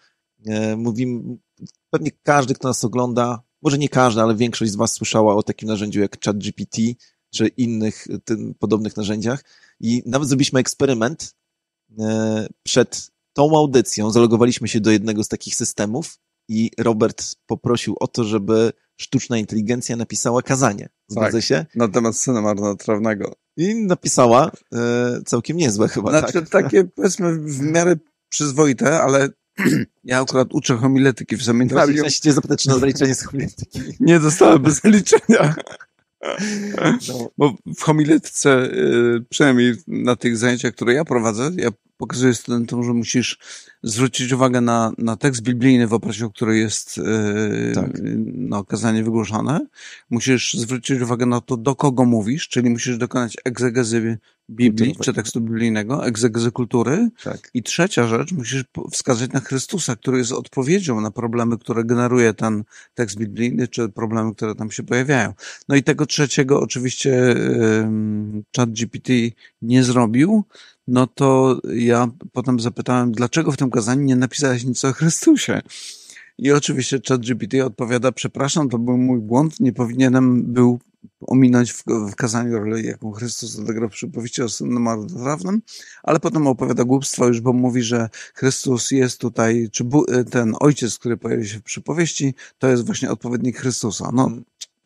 E, 0.45 0.75
mówimy, 0.75 1.37
pewnie 1.89 2.11
każdy, 2.23 2.53
kto 2.53 2.67
nas 2.67 2.83
ogląda, 2.83 3.43
może 3.63 3.77
nie 3.77 3.89
każdy, 3.89 4.21
ale 4.21 4.35
większość 4.35 4.71
z 4.71 4.75
Was 4.75 4.93
słyszała 4.93 5.35
o 5.35 5.43
takim 5.43 5.69
narzędziu 5.69 5.99
jak 5.99 6.23
ChatGPT 6.25 6.77
czy 7.33 7.47
innych 7.47 8.07
tym, 8.25 8.55
podobnych 8.59 8.97
narzędziach. 8.97 9.43
I 9.79 10.03
nawet 10.05 10.27
zrobiliśmy 10.27 10.59
eksperyment 10.59 11.35
e, 11.99 12.47
przed 12.63 13.11
tą 13.33 13.57
audycją. 13.57 14.11
Zalogowaliśmy 14.11 14.67
się 14.67 14.79
do 14.79 14.91
jednego 14.91 15.23
z 15.23 15.27
takich 15.27 15.55
systemów 15.55 16.19
i 16.49 16.71
Robert 16.77 17.35
poprosił 17.45 17.95
o 17.99 18.07
to, 18.07 18.23
żeby 18.23 18.71
sztuczna 18.97 19.37
inteligencja 19.37 19.95
napisała 19.95 20.41
kazanie. 20.41 20.89
Zgadza 21.07 21.37
tak, 21.37 21.43
się? 21.43 21.65
Na 21.75 21.87
temat 21.87 22.17
syna 22.17 22.41
marnotrawnego. 22.41 23.35
I 23.57 23.75
napisała 23.75 24.51
e, 24.73 25.21
całkiem 25.25 25.57
niezłe 25.57 25.87
chyba, 25.87 26.09
znaczy, 26.09 26.33
tak? 26.33 26.49
takie, 26.49 26.83
powiedzmy, 26.83 27.39
w 27.39 27.61
miarę 27.61 27.95
przyzwoite, 28.29 29.01
ale 29.01 29.29
ja 30.03 30.21
akurat 30.21 30.47
uczę 30.53 30.77
homiletyki 30.77 31.37
w 31.37 31.43
seminarium. 31.43 31.93
Chciałem 31.93 32.11
się 32.11 32.33
zapytać, 32.33 32.63
czy 32.63 32.69
na 32.69 32.79
zaliczenie 32.79 33.15
z 33.15 33.23
homiletyki. 33.23 33.79
Nie 33.99 34.19
dostałem 34.19 34.61
bez 34.61 34.81
zaliczenia. 34.81 35.55
No. 37.09 37.31
Bo 37.37 37.55
w 37.77 37.81
homiletce, 37.81 38.63
y, 38.63 39.25
przynajmniej 39.29 39.73
na 39.87 40.15
tych 40.15 40.37
zajęciach, 40.37 40.73
które 40.73 40.93
ja 40.93 41.05
prowadzę, 41.05 41.51
ja 41.55 41.69
pokazuję 42.03 42.33
studentom, 42.33 42.83
że 42.83 42.93
musisz 42.93 43.37
zwrócić 43.83 44.31
uwagę 44.31 44.61
na, 44.61 44.91
na 44.97 45.15
tekst 45.15 45.41
biblijny, 45.41 45.87
w 45.87 45.93
oparciu 45.93 46.25
o 46.25 46.29
który 46.29 46.57
jest 46.57 46.97
yy, 46.97 47.71
tak. 47.75 47.91
no, 48.25 48.63
kazanie 48.63 49.03
wygłoszone. 49.03 49.67
Musisz 50.09 50.53
zwrócić 50.53 51.01
uwagę 51.01 51.25
na 51.25 51.41
to, 51.41 51.57
do 51.57 51.75
kogo 51.75 52.05
mówisz, 52.05 52.47
czyli 52.47 52.69
musisz 52.69 52.97
dokonać 52.97 53.37
egzegezy 53.45 54.17
Biblii, 54.49 54.95
czy 55.01 55.13
tekstu 55.13 55.41
biblijnego, 55.41 56.07
egzegezy 56.07 56.51
kultury. 56.51 57.09
Tak. 57.23 57.49
I 57.53 57.63
trzecia 57.63 58.07
rzecz, 58.07 58.31
musisz 58.31 58.63
wskazać 58.91 59.31
na 59.31 59.39
Chrystusa, 59.39 59.95
który 59.95 60.17
jest 60.17 60.31
odpowiedzią 60.31 61.01
na 61.01 61.11
problemy, 61.11 61.57
które 61.57 61.83
generuje 61.83 62.33
ten 62.33 62.63
tekst 62.93 63.17
biblijny, 63.17 63.67
czy 63.67 63.89
problemy, 63.89 64.35
które 64.35 64.55
tam 64.55 64.71
się 64.71 64.83
pojawiają. 64.83 65.33
No 65.69 65.75
i 65.75 65.83
tego 65.83 66.05
trzeciego 66.05 66.61
oczywiście 66.61 67.09
yy, 67.09 68.43
chat 68.57 68.69
GPT 68.69 69.13
nie 69.61 69.83
zrobił, 69.83 70.43
no 70.87 71.07
to 71.07 71.59
ja 71.73 72.07
potem 72.31 72.59
zapytałem, 72.59 73.11
dlaczego 73.11 73.51
w 73.51 73.57
tym 73.57 73.69
kazaniu 73.69 74.01
nie 74.03 74.15
napisałeś 74.15 74.63
nic 74.65 74.85
o 74.85 74.93
Chrystusie? 74.93 75.61
I 76.37 76.51
oczywiście 76.51 76.99
ChatGPT 77.07 77.61
odpowiada, 77.65 78.11
przepraszam, 78.11 78.69
to 78.69 78.79
był 78.79 78.97
mój 78.97 79.19
błąd, 79.19 79.59
nie 79.59 79.73
powinienem 79.73 80.53
był 80.53 80.79
ominąć 81.21 81.73
w, 81.73 81.83
w 82.11 82.15
kazaniu 82.15 82.59
rolę, 82.59 82.81
jaką 82.81 83.11
Chrystus 83.11 83.59
odegrał 83.59 83.89
w 83.89 83.93
przypowieści 83.93 84.41
o 84.41 84.49
synu 84.49 84.79
marnotrawnym, 84.79 85.61
ale 86.03 86.19
potem 86.19 86.47
opowiada 86.47 86.83
głupstwo 86.83 87.27
już, 87.27 87.41
bo 87.41 87.53
mówi, 87.53 87.81
że 87.81 88.09
Chrystus 88.33 88.91
jest 88.91 89.19
tutaj, 89.19 89.69
czy 89.71 89.83
ten 90.31 90.53
ojciec, 90.59 90.97
który 90.99 91.17
pojawi 91.17 91.49
się 91.49 91.59
w 91.59 91.63
przypowieści, 91.63 92.33
to 92.57 92.67
jest 92.67 92.85
właśnie 92.85 93.11
odpowiednik 93.11 93.57
Chrystusa. 93.57 94.09
No, 94.13 94.31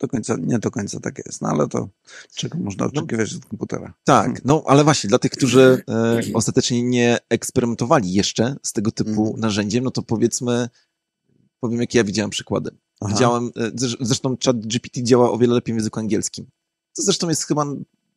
do 0.00 0.08
końca, 0.08 0.36
nie 0.40 0.58
do 0.58 0.70
końca 0.70 1.00
tak 1.00 1.18
jest, 1.26 1.42
no 1.42 1.48
ale 1.48 1.68
to 1.68 1.88
czego 2.34 2.58
można 2.58 2.84
no, 2.84 2.90
oczekiwać 2.90 3.32
no, 3.32 3.38
od 3.38 3.44
komputera. 3.44 3.94
Tak, 4.04 4.26
hmm. 4.26 4.42
no 4.44 4.62
ale 4.66 4.84
właśnie 4.84 5.08
dla 5.08 5.18
tych, 5.18 5.30
którzy 5.30 5.82
e, 5.88 6.20
ostatecznie 6.34 6.82
nie 6.82 7.18
eksperymentowali 7.28 8.12
jeszcze 8.12 8.56
z 8.62 8.72
tego 8.72 8.92
typu 8.92 9.24
hmm. 9.24 9.40
narzędziem, 9.40 9.84
no 9.84 9.90
to 9.90 10.02
powiedzmy, 10.02 10.68
powiem 11.60 11.80
jakie 11.80 11.98
ja 11.98 12.04
widziałem 12.04 12.30
przykłady. 12.30 12.70
Aha. 13.00 13.12
Widziałem, 13.12 13.50
e, 13.56 13.70
zresztą 14.00 14.36
chat 14.44 14.66
GPT 14.66 15.02
działa 15.02 15.32
o 15.32 15.38
wiele 15.38 15.54
lepiej 15.54 15.74
w 15.74 15.76
języku 15.76 16.00
angielskim. 16.00 16.46
To 16.96 17.02
zresztą 17.02 17.28
jest 17.28 17.44
chyba 17.44 17.64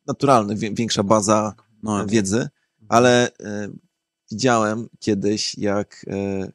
naturalne, 0.06 0.54
większa 0.56 1.02
baza 1.02 1.54
no, 1.82 2.06
wiedzy, 2.06 2.48
ale 2.88 3.36
e, 3.40 3.68
widziałem 4.30 4.88
kiedyś, 4.98 5.58
jak 5.58 6.06
e, 6.08 6.52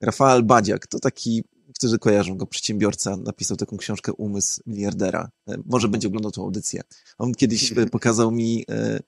Rafael 0.00 0.42
Badziak, 0.42 0.86
to 0.86 0.98
taki 0.98 1.44
którzy 1.76 1.98
kojarzą 1.98 2.36
go, 2.36 2.46
przedsiębiorca, 2.46 3.16
napisał 3.16 3.56
taką 3.56 3.76
książkę 3.76 4.12
Umysł 4.12 4.60
miliardera. 4.66 5.30
E, 5.48 5.56
może 5.64 5.88
będzie 5.88 6.08
oglądał 6.08 6.32
tą 6.32 6.42
audycję. 6.42 6.82
On 7.18 7.34
kiedyś 7.34 7.72
e, 7.72 7.86
pokazał 7.96 8.30
mi, 8.30 8.64
e, 8.70 9.00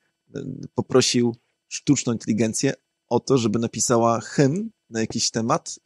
poprosił 0.75 1.37
sztuczną 1.69 2.13
inteligencję 2.13 2.73
o 3.09 3.21
to, 3.21 3.39
żeby 3.39 3.59
napisała 3.59 4.21
hymn 4.21 4.71
na 4.91 5.01
jakiś 5.01 5.31
temat 5.31 5.79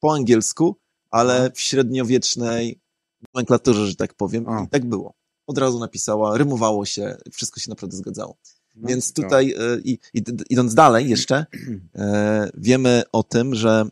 po 0.00 0.14
angielsku, 0.14 0.76
ale 1.10 1.50
w 1.54 1.60
średniowiecznej 1.60 2.80
nomenklaturze, 3.34 3.86
że 3.86 3.96
tak 3.96 4.14
powiem. 4.14 4.46
I 4.64 4.68
tak 4.68 4.84
było. 4.84 5.14
Od 5.46 5.58
razu 5.58 5.78
napisała, 5.78 6.38
rymowało 6.38 6.84
się, 6.84 7.16
wszystko 7.32 7.60
się 7.60 7.70
naprawdę 7.70 7.96
zgadzało. 7.96 8.36
No, 8.76 8.88
Więc 8.88 9.12
tutaj, 9.12 9.54
i, 9.84 9.98
idąc 10.50 10.74
dalej 10.74 11.08
jeszcze, 11.08 11.46
wiemy 12.54 13.02
o 13.12 13.22
tym, 13.22 13.54
że 13.54 13.88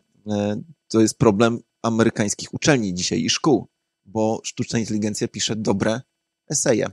to 0.87 1.01
jest 1.01 1.17
problem 1.17 1.59
amerykańskich 1.83 2.53
uczelni 2.53 2.93
dzisiaj 2.93 3.21
i 3.21 3.29
szkół, 3.29 3.67
bo 4.05 4.41
sztuczna 4.43 4.79
inteligencja 4.79 5.27
pisze 5.27 5.55
dobre 5.55 6.01
eseje 6.49 6.87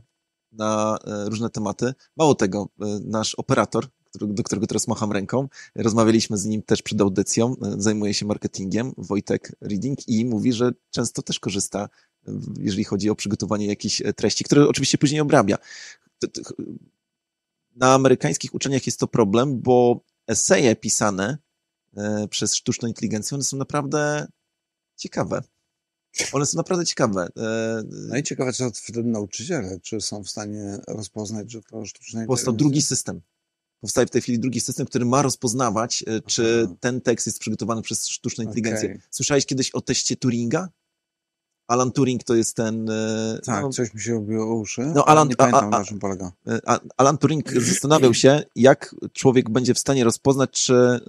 na 0.53 0.99
e, 1.05 1.25
różne 1.25 1.51
tematy. 1.51 1.95
Mało 2.17 2.35
tego, 2.35 2.69
e, 2.81 3.01
nasz 3.05 3.35
operator, 3.35 3.87
do 4.15 4.43
którego 4.43 4.67
teraz 4.67 4.89
macham 4.89 5.13
ręką, 5.13 5.49
rozmawialiśmy 5.75 6.37
z 6.37 6.45
nim 6.45 6.63
też 6.63 6.83
przed 6.83 7.01
audycją, 7.01 7.57
e, 7.63 7.75
zajmuje 7.79 8.15
się 8.15 8.27
marketingiem, 8.27 8.93
Wojtek 8.97 9.57
Reading 9.61 10.09
i 10.09 10.25
mówi, 10.25 10.53
że 10.53 10.73
często 10.91 11.23
też 11.23 11.41
korzysta 11.41 11.89
jeżeli 12.59 12.85
chodzi 12.85 13.11
o 13.11 13.15
przygotowanie 13.15 13.67
jakichś 13.67 14.03
treści, 14.17 14.45
które 14.45 14.69
oczywiście 14.69 14.99
później 14.99 15.21
obrabia. 15.21 15.59
Na 17.77 17.95
amerykańskich 17.95 18.55
uczelniach 18.55 18.87
jest 18.87 19.01
to 19.01 19.09
problem, 19.09 19.61
bo 19.61 20.01
eseje 20.27 20.77
pisane 20.77 21.39
przez 22.31 22.55
sztuczną 22.55 22.89
inteligencję, 22.89 23.35
one 23.35 23.45
są 23.45 23.57
naprawdę 23.57 24.27
ciekawe. 25.01 25.43
One 26.33 26.47
są 26.47 26.57
naprawdę 26.57 26.87
ciekawe. 26.87 27.29
E, 27.37 27.83
no 27.87 28.17
i 28.17 28.23
ciekawe, 28.23 28.53
co 28.53 28.71
wtedy 28.71 29.05
nauczyciele, 29.05 29.81
czy 29.83 30.01
są 30.01 30.25
w 30.25 30.31
stanie 30.31 30.79
rozpoznać, 30.89 31.53
że 31.53 31.63
to 31.63 31.87
sztuczne 31.87 32.27
Powstał 32.27 32.55
drugi 32.55 32.83
system. 32.83 33.21
Powstaje 33.81 34.07
w 34.07 34.11
tej 34.11 34.23
chwili 34.23 34.39
drugi 34.39 34.61
system, 34.61 34.87
który 34.87 35.05
ma 35.05 35.23
rozpoznawać, 35.23 36.05
e, 36.07 36.21
czy 36.21 36.63
Aha. 36.65 36.75
ten 36.81 37.01
tekst 37.01 37.27
jest 37.27 37.39
przygotowany 37.39 37.83
przez 37.83 38.09
sztuczną 38.09 38.45
inteligencję. 38.45 38.89
Okay. 38.89 39.03
Słyszałeś 39.11 39.47
kiedyś 39.47 39.71
o 39.71 39.81
teście 39.81 40.17
Turinga? 40.17 40.69
Alan 41.69 41.93
Turing 41.93 42.25
to 42.25 42.35
jest 42.35 42.57
ten... 42.57 42.91
E, 42.91 43.39
tak, 43.45 43.63
no, 43.63 43.71
coś 43.71 43.95
mi 43.95 44.01
się 44.01 44.13
robiło 44.13 44.45
o 44.51 44.55
uszy. 44.55 44.81
No, 44.95 45.09
Alan, 45.09 45.29
nie 45.29 45.37
pamiętam, 45.37 45.75
a, 45.75 45.77
a, 45.77 45.79
na 45.79 45.85
czym 45.85 45.99
polega. 45.99 46.33
Alan 46.97 47.19
Turing 47.19 47.53
zastanawiał 47.53 48.15
się, 48.15 48.43
jak 48.57 48.95
człowiek 49.13 49.51
będzie 49.51 49.75
w 49.75 49.79
stanie 49.79 50.05
rozpoznać, 50.05 50.51
czy 50.51 51.01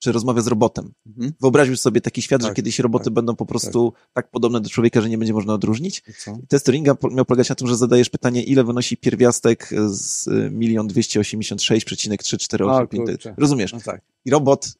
czy 0.00 0.12
rozmawia 0.12 0.42
z 0.42 0.46
robotem. 0.46 0.92
Mhm. 1.06 1.32
Wyobraził 1.40 1.76
sobie 1.76 2.00
taki 2.00 2.22
świat, 2.22 2.40
tak, 2.40 2.50
że 2.50 2.54
kiedyś 2.54 2.78
roboty 2.78 3.04
tak, 3.04 3.14
będą 3.14 3.36
po 3.36 3.46
prostu 3.46 3.90
tak. 3.90 4.10
tak. 4.12 4.30
podobne 4.30 4.60
do 4.60 4.70
człowieka, 4.70 5.00
że 5.00 5.08
nie 5.08 5.18
będzie 5.18 5.32
można 5.32 5.54
odróżnić. 5.54 6.02
Test 6.48 6.66
Turinga 6.66 6.96
miał 7.10 7.24
polegać 7.24 7.48
na 7.48 7.54
tym, 7.54 7.68
że 7.68 7.76
zadajesz 7.76 8.10
pytanie, 8.10 8.42
ile 8.42 8.64
wynosi 8.64 8.96
pierwiastek 8.96 9.70
z 9.86 10.28
milion 10.52 10.86
dwieście 10.86 11.20
osiemdziesiąt 11.20 11.62
sześć 11.62 11.84
przecinek 11.84 12.22
trzy 12.22 12.38
cztery 12.38 12.66
osiem 12.66 13.04
Rozumiesz? 13.36 13.72
No 13.72 13.80
tak. 13.84 14.02
I 14.24 14.30
robot... 14.30 14.72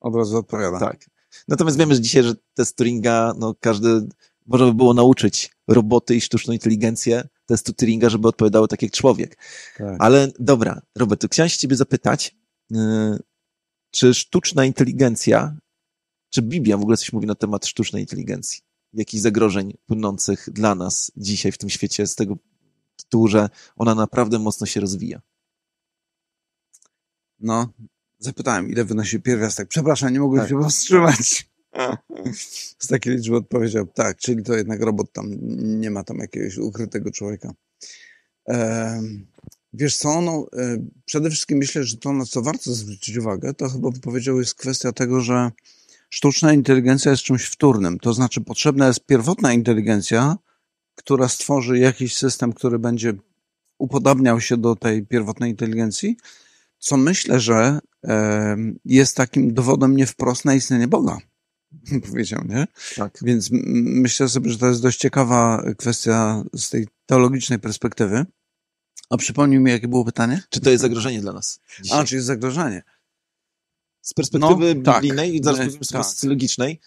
Od 0.00 0.14
razu 0.14 0.38
odpowiada. 0.38 0.78
Tak. 0.78 1.10
Natomiast 1.48 1.78
wiemy, 1.78 1.94
że 1.94 2.00
dzisiaj, 2.00 2.22
że 2.22 2.34
test 2.54 2.76
Turinga, 2.76 3.34
no 3.38 3.54
każdy, 3.60 4.08
można 4.46 4.66
by 4.66 4.74
było 4.74 4.94
nauczyć 4.94 5.50
roboty 5.68 6.16
i 6.16 6.20
sztuczną 6.20 6.52
inteligencję 6.52 7.28
testu 7.46 7.72
Turinga, 7.72 8.08
żeby 8.08 8.28
odpowiadały 8.28 8.68
tak 8.68 8.82
jak 8.82 8.92
człowiek. 8.92 9.38
Tak. 9.78 9.96
Ale 9.98 10.32
dobra, 10.38 10.82
Robert, 10.96 11.26
chciałem 11.32 11.48
się 11.48 11.58
ciebie 11.58 11.76
zapytać, 11.76 12.36
yy, 12.70 12.78
czy 13.90 14.14
sztuczna 14.14 14.64
inteligencja, 14.64 15.56
czy 16.30 16.42
Biblia 16.42 16.76
w 16.76 16.82
ogóle 16.82 16.96
coś 16.96 17.12
mówi 17.12 17.26
na 17.26 17.34
temat 17.34 17.66
sztucznej 17.66 18.02
inteligencji? 18.02 18.60
Jakichś 18.92 19.22
zagrożeń 19.22 19.74
płynących 19.86 20.48
dla 20.52 20.74
nas 20.74 21.12
dzisiaj 21.16 21.52
w 21.52 21.58
tym 21.58 21.70
świecie 21.70 22.06
z 22.06 22.14
tego 22.14 22.36
tytułu, 22.96 23.28
że 23.28 23.48
ona 23.76 23.94
naprawdę 23.94 24.38
mocno 24.38 24.66
się 24.66 24.80
rozwija? 24.80 25.20
No, 27.40 27.72
zapytałem, 28.18 28.70
ile 28.70 28.84
wynosi 28.84 29.20
pierwiastek. 29.20 29.68
Przepraszam, 29.68 30.12
nie 30.12 30.20
mogłem 30.20 30.40
tak. 30.40 30.50
się 30.50 30.58
powstrzymać. 30.60 31.48
Z 32.78 32.86
takiej 32.86 33.16
liczby 33.16 33.36
odpowiedział, 33.36 33.86
tak, 33.86 34.16
czyli 34.16 34.42
to 34.42 34.56
jednak 34.56 34.80
robot 34.80 35.12
tam, 35.12 35.30
nie 35.80 35.90
ma 35.90 36.04
tam 36.04 36.18
jakiegoś 36.18 36.58
ukrytego 36.58 37.10
człowieka. 37.10 37.54
Wiesz 39.72 39.96
co, 39.96 40.20
no, 40.20 40.46
e, 40.56 40.78
przede 41.04 41.30
wszystkim 41.30 41.58
myślę, 41.58 41.84
że 41.84 41.96
to, 41.96 42.12
na 42.12 42.24
co 42.24 42.42
warto 42.42 42.72
zwrócić 42.72 43.16
uwagę, 43.16 43.54
to 43.54 43.68
chyba 43.68 43.90
bym 43.90 44.00
powiedział 44.00 44.38
jest 44.38 44.54
kwestia 44.54 44.92
tego, 44.92 45.20
że 45.20 45.50
sztuczna 46.10 46.52
inteligencja 46.52 47.10
jest 47.10 47.22
czymś 47.22 47.44
wtórnym. 47.44 47.98
To 47.98 48.12
znaczy 48.12 48.40
potrzebna 48.40 48.86
jest 48.86 49.06
pierwotna 49.06 49.52
inteligencja, 49.52 50.36
która 50.94 51.28
stworzy 51.28 51.78
jakiś 51.78 52.16
system, 52.16 52.52
który 52.52 52.78
będzie 52.78 53.14
upodabniał 53.78 54.40
się 54.40 54.56
do 54.56 54.76
tej 54.76 55.06
pierwotnej 55.06 55.50
inteligencji, 55.50 56.16
co 56.78 56.96
myślę, 56.96 57.40
że 57.40 57.78
e, 58.04 58.56
jest 58.84 59.16
takim 59.16 59.54
dowodem 59.54 59.96
nie 59.96 60.06
wprost 60.06 60.44
na 60.44 60.54
istnienie 60.54 60.88
Boga. 60.88 61.18
Powiedział, 62.08 62.44
nie? 62.48 62.66
Tak. 62.96 63.18
Więc 63.22 63.48
myślę 63.52 64.28
sobie, 64.28 64.50
że 64.50 64.58
to 64.58 64.66
jest 64.66 64.82
dość 64.82 64.98
ciekawa 64.98 65.62
kwestia 65.78 66.42
z 66.54 66.70
tej 66.70 66.88
teologicznej 67.06 67.58
perspektywy. 67.58 68.26
A 69.10 69.16
przypomnij 69.16 69.60
mi, 69.60 69.70
jakie 69.70 69.88
było 69.88 70.04
pytanie? 70.04 70.42
Czy 70.50 70.60
to 70.60 70.70
jest 70.70 70.82
zagrożenie 70.82 71.20
dla 71.20 71.32
nas? 71.32 71.60
Dzisiaj? 71.82 72.00
A, 72.00 72.04
czy 72.04 72.14
jest 72.14 72.26
zagrożenie? 72.26 72.82
Z 74.00 74.14
perspektywy 74.14 74.74
no, 74.74 74.82
tak. 74.82 75.02
biblijnej 75.02 75.36
i 75.36 75.44
zaraz 75.44 75.58
powiem 75.58 75.84
z 75.84 75.88
tak. 75.88 76.30
logicznej, 76.30 76.80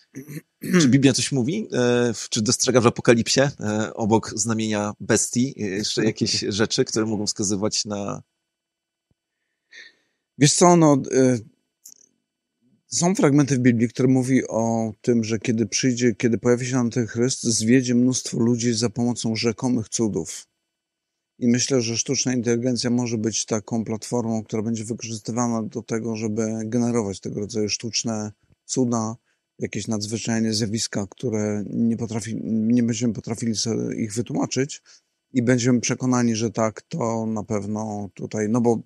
czy 0.81 0.87
Biblia 0.87 1.13
coś 1.13 1.31
mówi? 1.31 1.67
E, 1.73 2.13
czy 2.29 2.41
dostrzega 2.41 2.81
w 2.81 2.87
apokalipsie 2.87 3.41
e, 3.41 3.93
obok 3.93 4.33
znamienia 4.35 4.93
bestii 4.99 5.53
jeszcze 5.57 6.05
jakieś 6.05 6.45
rzeczy, 6.47 6.85
które 6.85 7.05
mogą 7.05 7.27
wskazywać 7.27 7.85
na... 7.85 8.21
Wiesz 10.37 10.53
co, 10.53 10.75
no, 10.75 10.97
e, 11.11 11.37
są 12.87 13.15
fragmenty 13.15 13.55
w 13.55 13.59
Biblii, 13.59 13.89
które 13.89 14.07
mówi 14.07 14.47
o 14.47 14.93
tym, 15.01 15.23
że 15.23 15.39
kiedy 15.39 15.65
przyjdzie, 15.65 16.15
kiedy 16.15 16.37
pojawi 16.37 16.65
się 16.65 16.77
Antychryst, 16.77 17.43
zwiedzie 17.43 17.95
mnóstwo 17.95 18.39
ludzi 18.39 18.73
za 18.73 18.89
pomocą 18.89 19.35
rzekomych 19.35 19.89
cudów. 19.89 20.50
I 21.41 21.47
myślę, 21.47 21.81
że 21.81 21.97
sztuczna 21.97 22.33
inteligencja 22.33 22.89
może 22.89 23.17
być 23.17 23.45
taką 23.45 23.85
platformą, 23.85 24.43
która 24.43 24.61
będzie 24.63 24.83
wykorzystywana 24.83 25.63
do 25.63 25.81
tego, 25.81 26.15
żeby 26.15 26.47
generować 26.65 27.19
tego 27.19 27.39
rodzaju 27.39 27.69
sztuczne 27.69 28.31
cuda, 28.65 29.15
jakieś 29.59 29.87
nadzwyczajne 29.87 30.53
zjawiska, 30.53 31.07
które 31.09 31.63
nie, 31.69 31.97
potrafi, 31.97 32.35
nie 32.43 32.83
będziemy 32.83 33.13
potrafili 33.13 33.53
ich 33.97 34.13
wytłumaczyć 34.13 34.81
i 35.33 35.41
będziemy 35.41 35.79
przekonani, 35.79 36.35
że 36.35 36.51
tak, 36.51 36.81
to 36.81 37.25
na 37.25 37.43
pewno 37.43 38.09
tutaj, 38.13 38.49
no 38.49 38.61
bo 38.61 38.79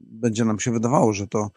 będzie 0.00 0.44
nam 0.44 0.60
się 0.60 0.72
wydawało, 0.72 1.12
że 1.12 1.26
to 1.26 1.50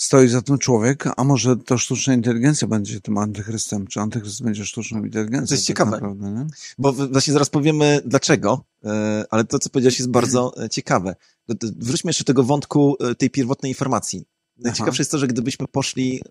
stoi 0.00 0.28
za 0.28 0.42
tym 0.42 0.58
człowiek, 0.58 1.04
a 1.16 1.24
może 1.24 1.56
to 1.56 1.78
sztuczna 1.78 2.14
inteligencja 2.14 2.68
będzie 2.68 3.00
tym 3.00 3.18
antychrystem, 3.18 3.86
czy 3.86 4.00
antychryst 4.00 4.42
będzie 4.42 4.64
sztuczną 4.64 5.04
inteligencją. 5.04 5.46
To 5.46 5.54
jest 5.54 5.66
tak 5.66 5.68
ciekawe, 5.68 5.90
naprawdę, 5.90 6.46
bo 6.78 6.92
właśnie 6.92 7.32
zaraz 7.32 7.50
powiemy 7.50 8.00
dlaczego, 8.04 8.64
e, 8.84 9.24
ale 9.30 9.44
to, 9.44 9.58
co 9.58 9.70
powiedziałeś 9.70 9.98
jest 9.98 10.10
bardzo 10.10 10.52
e, 10.64 10.68
ciekawe. 10.68 11.16
Wróćmy 11.76 12.08
jeszcze 12.08 12.24
do 12.24 12.26
tego 12.26 12.44
wątku 12.44 12.96
e, 13.00 13.14
tej 13.14 13.30
pierwotnej 13.30 13.70
informacji. 13.70 14.24
Najciekawsze 14.58 15.00
jest 15.00 15.10
to, 15.10 15.18
że 15.18 15.26
gdybyśmy 15.26 15.66
poszli 15.66 16.22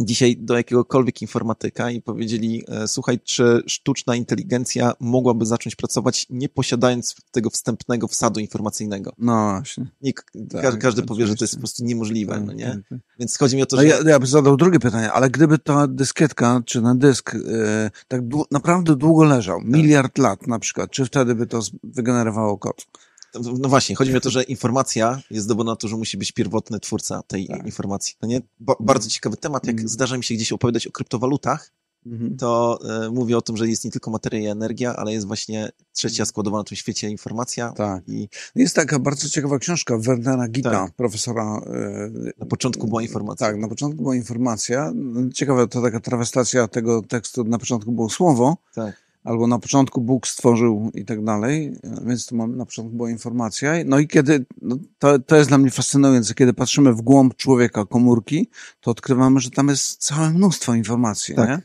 dzisiaj 0.00 0.36
do 0.36 0.56
jakiegokolwiek 0.56 1.22
informatyka 1.22 1.90
i 1.90 2.02
powiedzieli, 2.02 2.64
e, 2.68 2.88
słuchaj, 2.88 3.20
czy 3.24 3.62
sztuczna 3.66 4.16
inteligencja 4.16 4.92
mogłaby 5.00 5.46
zacząć 5.46 5.76
pracować 5.76 6.26
nie 6.30 6.48
posiadając 6.48 7.16
tego 7.32 7.50
wstępnego 7.50 8.08
wsadu 8.08 8.40
informacyjnego? 8.40 9.12
No 9.18 9.50
właśnie. 9.50 9.86
Nie, 10.02 10.12
tak, 10.50 10.78
każdy 10.78 11.02
powie, 11.02 11.26
że 11.26 11.36
to 11.36 11.44
jest 11.44 11.54
po 11.54 11.60
prostu 11.60 11.84
niemożliwe, 11.84 12.34
tak, 12.34 12.46
no 12.46 12.52
nie? 12.52 12.66
Tak, 12.66 12.88
tak. 12.90 12.98
Więc 13.18 13.38
chodzi 13.38 13.56
mi 13.56 13.62
o 13.62 13.66
to, 13.66 13.76
no 13.76 13.82
że... 13.82 13.88
Ja, 13.88 13.96
ja 14.06 14.18
bym 14.18 14.28
zadał 14.28 14.56
drugie 14.56 14.78
pytanie, 14.78 15.12
ale 15.12 15.30
gdyby 15.30 15.58
ta 15.58 15.86
dyskietka, 15.86 16.62
czy 16.66 16.80
na 16.80 16.94
dysk 16.94 17.34
e, 17.34 17.90
tak 18.08 18.20
naprawdę 18.50 18.96
długo 18.96 19.24
leżał, 19.24 19.58
tak. 19.58 19.68
miliard 19.68 20.18
lat 20.18 20.46
na 20.46 20.58
przykład, 20.58 20.90
czy 20.90 21.04
wtedy 21.04 21.34
by 21.34 21.46
to 21.46 21.60
wygenerowało 21.84 22.58
kod? 22.58 22.86
No 23.34 23.68
właśnie, 23.68 23.96
chodzi 23.96 24.10
mi 24.10 24.16
o 24.16 24.20
to, 24.20 24.30
że 24.36 24.42
informacja 24.42 25.22
jest 25.30 25.48
dowodem 25.48 25.72
na 25.72 25.76
to, 25.76 25.88
że 25.88 25.96
musi 25.96 26.16
być 26.16 26.32
pierwotny 26.32 26.80
twórca 26.80 27.22
tej 27.22 27.46
tak. 27.46 27.66
informacji. 27.66 28.14
No 28.22 28.28
nie? 28.28 28.40
Ba 28.60 28.74
bardzo 28.80 29.08
ciekawy 29.08 29.36
temat, 29.36 29.66
jak 29.66 29.76
mm. 29.76 29.88
zdarza 29.88 30.16
mi 30.16 30.24
się 30.24 30.34
gdzieś 30.34 30.52
opowiadać 30.52 30.86
o 30.86 30.90
kryptowalutach, 30.90 31.72
mm 32.06 32.18
-hmm. 32.18 32.38
to 32.38 32.78
e, 33.04 33.10
mówię 33.10 33.36
o 33.36 33.42
tym, 33.42 33.56
że 33.56 33.68
jest 33.68 33.84
nie 33.84 33.90
tylko 33.90 34.10
materia 34.10 34.40
i 34.40 34.46
energia, 34.46 34.96
ale 34.96 35.12
jest 35.12 35.26
właśnie 35.26 35.70
trzecia 35.92 36.24
składowa 36.24 36.58
na 36.58 36.64
tym 36.64 36.76
świecie 36.76 37.10
informacja. 37.10 37.72
Tak. 37.72 38.08
I... 38.08 38.28
Jest 38.54 38.76
taka 38.76 38.98
bardzo 38.98 39.28
ciekawa 39.28 39.58
książka 39.58 39.98
Wernera 39.98 40.48
Gita, 40.48 40.70
tak. 40.70 40.92
profesora. 40.94 41.60
E, 41.66 42.10
na 42.38 42.46
początku 42.46 42.86
była 42.86 43.02
informacja. 43.02 43.46
Tak, 43.46 43.56
na 43.56 43.68
początku 43.68 44.02
była 44.02 44.16
informacja. 44.16 44.92
Ciekawe, 45.34 45.68
to 45.68 45.82
taka 45.82 46.00
trawestacja 46.00 46.68
tego 46.68 47.02
tekstu, 47.02 47.44
na 47.44 47.58
początku 47.58 47.92
było 47.92 48.10
słowo. 48.10 48.56
Tak 48.74 49.09
albo 49.24 49.46
na 49.46 49.58
początku 49.58 50.00
Bóg 50.00 50.26
stworzył 50.26 50.90
i 50.94 51.04
tak 51.04 51.24
dalej, 51.24 51.76
więc 52.06 52.26
tu 52.26 52.36
mam, 52.36 52.56
na 52.56 52.66
początku 52.66 52.96
była 52.96 53.10
informacja. 53.10 53.72
No 53.84 53.98
i 53.98 54.08
kiedy, 54.08 54.46
no 54.62 54.76
to, 54.98 55.18
to 55.18 55.36
jest 55.36 55.50
dla 55.50 55.58
mnie 55.58 55.70
fascynujące, 55.70 56.34
kiedy 56.34 56.52
patrzymy 56.52 56.92
w 56.92 57.02
głąb 57.02 57.36
człowieka, 57.36 57.86
komórki, 57.86 58.50
to 58.80 58.90
odkrywamy, 58.90 59.40
że 59.40 59.50
tam 59.50 59.68
jest 59.68 60.02
całe 60.02 60.30
mnóstwo 60.30 60.74
informacji, 60.74 61.34
tak. 61.34 61.48
nie? 61.48 61.62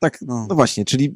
Tak, 0.00 0.18
no. 0.22 0.46
no 0.48 0.54
właśnie, 0.54 0.84
czyli 0.84 1.14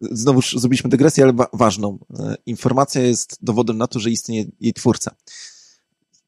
znowu 0.00 0.40
zrobiliśmy 0.42 0.90
dygresję, 0.90 1.24
ale 1.24 1.32
wa 1.32 1.46
ważną. 1.52 1.98
E, 2.18 2.34
informacja 2.46 3.02
jest 3.02 3.38
dowodem 3.40 3.78
na 3.78 3.86
to, 3.86 3.98
że 3.98 4.10
istnieje 4.10 4.44
jej 4.60 4.72
twórca. 4.72 5.14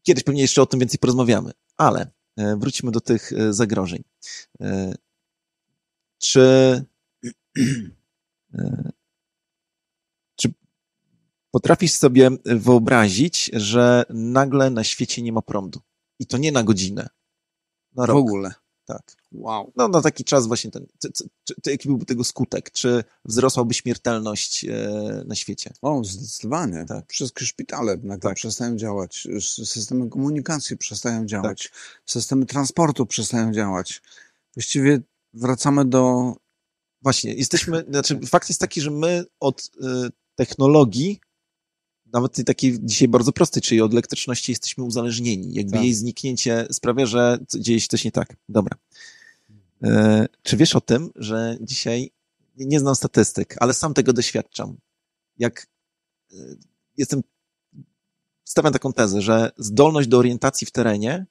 Kiedyś 0.02 0.24
pewnie 0.24 0.42
jeszcze 0.42 0.62
o 0.62 0.66
tym 0.66 0.80
więcej 0.80 0.98
porozmawiamy, 0.98 1.52
ale 1.76 2.10
e, 2.36 2.56
wróćmy 2.56 2.90
do 2.90 3.00
tych 3.00 3.32
e, 3.32 3.52
zagrożeń. 3.52 4.02
Czy 6.18 6.84
czy 10.36 10.54
potrafisz 11.50 11.92
sobie 11.92 12.30
wyobrazić, 12.44 13.50
że 13.52 14.04
nagle 14.10 14.70
na 14.70 14.84
świecie 14.84 15.22
nie 15.22 15.32
ma 15.32 15.42
prądu? 15.42 15.80
I 16.18 16.26
to 16.26 16.38
nie 16.38 16.52
na 16.52 16.62
godzinę, 16.62 17.08
na 17.94 18.06
rok. 18.06 18.16
W 18.16 18.18
ogóle. 18.18 18.54
Tak. 18.84 19.16
Wow. 19.32 19.72
No 19.76 19.88
na 19.88 20.00
taki 20.00 20.24
czas 20.24 20.46
właśnie 20.46 20.70
ten. 20.70 20.86
Czy, 21.02 21.12
czy, 21.12 21.24
czy, 21.62 21.70
jaki 21.70 21.88
byłby 21.88 22.04
tego 22.04 22.24
skutek? 22.24 22.70
Czy 22.70 23.04
wzrosłaby 23.24 23.74
śmiertelność 23.74 24.64
e, 24.64 25.24
na 25.26 25.34
świecie? 25.34 25.72
O, 25.82 26.04
zdecydowanie. 26.04 26.84
Tak. 26.88 27.12
Wszystkie 27.12 27.46
szpitale 27.46 27.96
nagle 27.96 28.30
tak. 28.30 28.36
przestają 28.36 28.76
działać, 28.76 29.28
systemy 29.64 30.08
komunikacji 30.08 30.76
przestają 30.76 31.26
działać, 31.26 31.62
tak. 31.62 31.78
systemy 32.06 32.46
transportu 32.46 33.06
przestają 33.06 33.52
działać. 33.52 34.02
Właściwie 34.54 35.00
wracamy 35.34 35.84
do 35.84 36.34
Właśnie, 37.02 37.34
jesteśmy, 37.34 37.84
znaczy 37.88 38.20
fakt 38.26 38.48
jest 38.48 38.60
taki, 38.60 38.80
że 38.80 38.90
my 38.90 39.24
od 39.40 39.62
y, 39.62 40.10
technologii, 40.34 41.20
nawet 42.12 42.32
tej 42.32 42.44
takiej 42.44 42.78
dzisiaj 42.82 43.08
bardzo 43.08 43.32
prostej, 43.32 43.62
czyli 43.62 43.80
od 43.80 43.92
elektryczności 43.92 44.52
jesteśmy 44.52 44.84
uzależnieni. 44.84 45.54
Jakby 45.54 45.72
tak. 45.72 45.82
jej 45.82 45.94
zniknięcie 45.94 46.66
sprawia, 46.70 47.06
że 47.06 47.38
dzieje 47.54 47.80
się 47.80 47.88
coś 47.88 48.04
nie 48.04 48.12
tak. 48.12 48.36
Dobra. 48.48 48.76
E, 49.82 50.26
czy 50.42 50.56
wiesz 50.56 50.76
o 50.76 50.80
tym, 50.80 51.10
że 51.16 51.56
dzisiaj, 51.60 52.10
nie 52.56 52.80
znam 52.80 52.94
statystyk, 52.94 53.56
ale 53.60 53.74
sam 53.74 53.94
tego 53.94 54.12
doświadczam. 54.12 54.76
Jak 55.38 55.66
e, 56.32 56.36
jestem, 56.96 57.22
stawiam 58.44 58.72
taką 58.72 58.92
tezę, 58.92 59.22
że 59.22 59.52
zdolność 59.56 60.08
do 60.08 60.18
orientacji 60.18 60.66
w 60.66 60.70
terenie, 60.70 61.26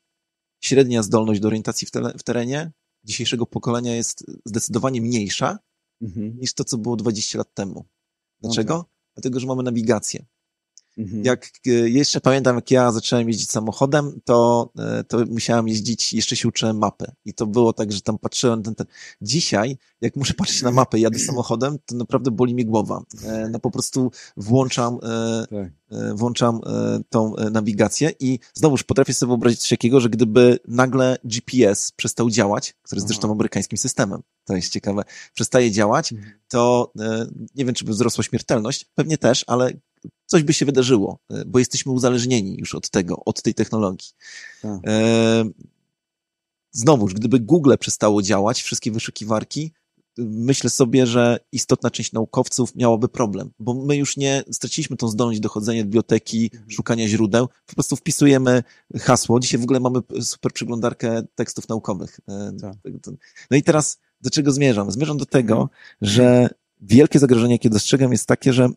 średnia 0.60 1.04
zdolność 1.04 1.40
do 1.40 1.48
orientacji 1.48 1.88
w, 1.88 1.92
te, 1.92 2.14
w 2.18 2.24
terenie 2.24 2.72
dzisiejszego 3.04 3.46
pokolenia 3.46 3.96
jest 3.96 4.26
zdecydowanie 4.46 5.02
mniejsza 5.02 5.58
mhm. 6.02 6.38
niż 6.40 6.54
to, 6.54 6.64
co 6.64 6.78
było 6.78 6.96
20 6.96 7.38
lat 7.38 7.54
temu. 7.54 7.86
Dlaczego? 8.40 8.76
Okay. 8.76 8.92
Dlatego, 9.16 9.40
że 9.40 9.48
mamy 9.48 9.64
nawigację. 9.64 10.26
Mhm. 11.02 11.26
Jak 11.26 11.46
e, 11.68 11.70
jeszcze 11.72 12.22
pamiętam, 12.22 12.56
jak 12.56 12.72
ja 12.72 12.92
zacząłem 12.92 13.28
jeździć 13.28 13.52
samochodem, 13.52 14.20
to, 14.26 14.70
e, 14.78 15.04
to 15.04 15.26
musiałem 15.30 15.68
jeździć, 15.68 16.14
jeszcze 16.14 16.36
się 16.36 16.48
uczyłem 16.48 16.78
mapy. 16.78 17.06
I 17.26 17.34
to 17.34 17.48
było 17.48 17.74
tak, 17.74 17.92
że 17.92 18.02
tam 18.02 18.18
patrzyłem. 18.18 18.64
Ten, 18.64 18.76
ten. 18.76 18.88
Dzisiaj, 19.22 19.78
jak 20.02 20.16
muszę 20.16 20.34
patrzeć 20.34 20.62
na 20.62 20.72
mapę, 20.72 21.00
jadę 21.00 21.20
samochodem, 21.30 21.78
to 21.86 21.96
naprawdę 21.96 22.32
boli 22.32 22.54
mi 22.54 22.66
głowa. 22.66 23.04
E, 23.24 23.50
no 23.50 23.60
po 23.60 23.72
prostu 23.72 24.12
włączam, 24.38 25.00
tak. 25.50 25.72
włączam 26.16 26.60
tą 27.10 27.36
nawigację 27.52 28.12
i 28.20 28.40
znowuż 28.54 28.84
potrafię 28.84 29.14
sobie 29.14 29.28
wyobrazić 29.28 29.60
coś 29.60 29.70
takiego, 29.70 30.00
że 30.00 30.10
gdyby 30.10 30.60
nagle 30.68 31.18
GPS 31.24 31.92
przestał 31.92 32.30
działać, 32.30 32.74
który 32.82 32.98
jest 32.98 33.06
Aha. 33.06 33.08
zresztą 33.08 33.32
amerykańskim 33.32 33.78
systemem, 33.78 34.22
to 34.46 34.56
jest 34.56 34.74
ciekawe, 34.74 35.04
przestaje 35.34 35.72
działać, 35.72 36.14
mhm. 36.14 36.32
to 36.48 36.92
nie 37.56 37.66
wiem, 37.66 37.76
czy 37.76 37.86
by 37.86 37.92
wzrosła 37.92 38.24
śmiertelność, 38.24 38.86
pewnie 38.96 39.18
też, 39.18 39.44
ale 39.48 39.72
coś 40.26 40.44
by 40.44 40.54
się 40.54 40.66
wydarzyło, 40.66 41.20
e, 41.30 41.46
bo 41.46 41.60
jesteśmy 41.60 41.92
uzależnieni 41.92 42.58
już 42.58 42.76
od 42.76 42.90
tego, 42.90 43.26
od 43.26 43.42
tej 43.42 43.54
technologii. 43.54 44.10
Tak. 44.62 44.80
E, 44.88 45.44
znowuż, 46.72 47.14
gdyby 47.14 47.40
Google 47.40 47.74
przestało 47.80 48.22
działać, 48.22 48.62
wszystkie 48.62 48.92
wyszukiwarki, 48.92 49.72
myślę 50.18 50.70
sobie, 50.70 51.06
że 51.06 51.40
istotna 51.52 51.90
część 51.90 52.14
naukowców 52.14 52.76
miałaby 52.76 53.10
problem, 53.10 53.52
bo 53.60 53.74
my 53.74 53.98
już 53.98 54.18
nie 54.18 54.44
straciliśmy 54.52 54.98
tą 54.98 55.08
zdolność 55.08 55.40
dochodzenia 55.40 55.84
biblioteki, 55.84 56.50
mhm. 56.54 56.72
szukania 56.72 57.08
źródeł, 57.08 57.48
po 57.66 57.74
prostu 57.74 57.96
wpisujemy 57.96 58.64
hasło. 59.00 59.40
Dzisiaj 59.40 59.60
w 59.60 59.64
ogóle 59.64 59.80
mamy 59.80 60.00
super 60.22 60.54
przeglądarkę 60.54 61.24
tekstów 61.36 61.70
naukowych. 61.70 62.20
E, 62.28 62.52
tak. 62.62 62.76
No 63.52 63.58
i 63.58 63.64
teraz 63.64 64.00
do 64.22 64.30
czego 64.30 64.52
zmierzam? 64.52 64.92
Zmierzam 64.92 65.18
do 65.18 65.26
tego, 65.26 65.54
mhm. 65.54 65.70
że 66.02 66.50
wielkie 66.82 67.20
zagrożenie, 67.20 67.54
jakie 67.54 67.70
dostrzegam, 67.70 68.12
jest 68.12 68.28
takie, 68.28 68.54
że 68.54 68.70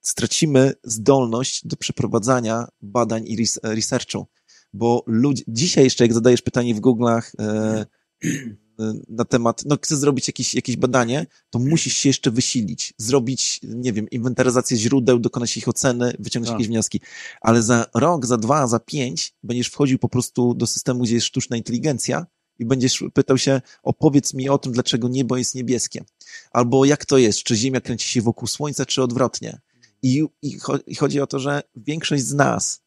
stracimy 0.00 0.72
zdolność 0.84 1.66
do 1.66 1.76
przeprowadzania 1.76 2.68
badań 2.82 3.24
i 3.26 3.46
researchu, 3.62 4.26
bo 4.72 5.04
ludzie, 5.06 5.42
dzisiaj 5.48 5.84
jeszcze 5.84 6.04
jak 6.04 6.14
zadajesz 6.14 6.42
pytanie 6.42 6.74
w 6.74 6.80
Google'ach 6.80 7.30
e, 7.38 7.86
e, 8.24 8.92
na 9.08 9.24
temat, 9.24 9.62
no 9.66 9.76
chcesz 9.82 9.98
zrobić 9.98 10.26
jakieś, 10.26 10.54
jakieś 10.54 10.76
badanie, 10.76 11.26
to 11.50 11.58
musisz 11.58 11.96
się 11.96 12.08
jeszcze 12.08 12.30
wysilić, 12.30 12.94
zrobić, 12.96 13.60
nie 13.62 13.92
wiem, 13.92 14.10
inwentaryzację 14.10 14.76
źródeł, 14.76 15.18
dokonać 15.18 15.56
ich 15.56 15.68
oceny, 15.68 16.12
wyciągnąć 16.18 16.48
tak. 16.48 16.54
jakieś 16.54 16.68
wnioski, 16.68 17.00
ale 17.40 17.62
za 17.62 17.86
rok, 17.94 18.26
za 18.26 18.36
dwa, 18.36 18.66
za 18.66 18.78
pięć 18.78 19.34
będziesz 19.42 19.68
wchodził 19.68 19.98
po 19.98 20.08
prostu 20.08 20.54
do 20.54 20.66
systemu, 20.66 21.02
gdzie 21.02 21.14
jest 21.14 21.26
sztuczna 21.26 21.56
inteligencja 21.56 22.26
i 22.58 22.66
będziesz 22.66 23.04
pytał 23.14 23.38
się, 23.38 23.60
opowiedz 23.82 24.34
mi 24.34 24.48
o 24.48 24.58
tym, 24.58 24.72
dlaczego 24.72 25.08
niebo 25.08 25.36
jest 25.36 25.54
niebieskie. 25.54 26.04
Albo 26.50 26.84
jak 26.84 27.06
to 27.06 27.18
jest, 27.18 27.42
czy 27.42 27.56
Ziemia 27.56 27.80
kręci 27.80 28.08
się 28.08 28.22
wokół 28.22 28.48
Słońca, 28.48 28.86
czy 28.86 29.02
odwrotnie. 29.02 29.60
I, 30.02 30.24
i, 30.42 30.58
i 30.86 30.94
chodzi 30.94 31.20
o 31.20 31.26
to, 31.26 31.38
że 31.38 31.62
większość 31.76 32.24
z 32.24 32.34
nas 32.34 32.82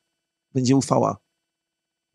będzie 0.54 0.76
ufała. 0.76 1.18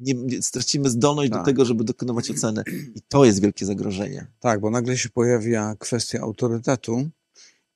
Nie, 0.00 0.14
nie 0.14 0.42
stracimy 0.42 0.90
zdolność 0.90 1.30
tak. 1.30 1.40
do 1.40 1.44
tego, 1.44 1.64
żeby 1.64 1.84
dokonywać 1.84 2.30
oceny. 2.30 2.62
I 2.94 3.00
to 3.08 3.24
jest 3.24 3.42
wielkie 3.42 3.66
zagrożenie. 3.66 4.26
Tak, 4.40 4.60
bo 4.60 4.70
nagle 4.70 4.98
się 4.98 5.08
pojawia 5.08 5.76
kwestia 5.78 6.20
autorytetu 6.20 7.10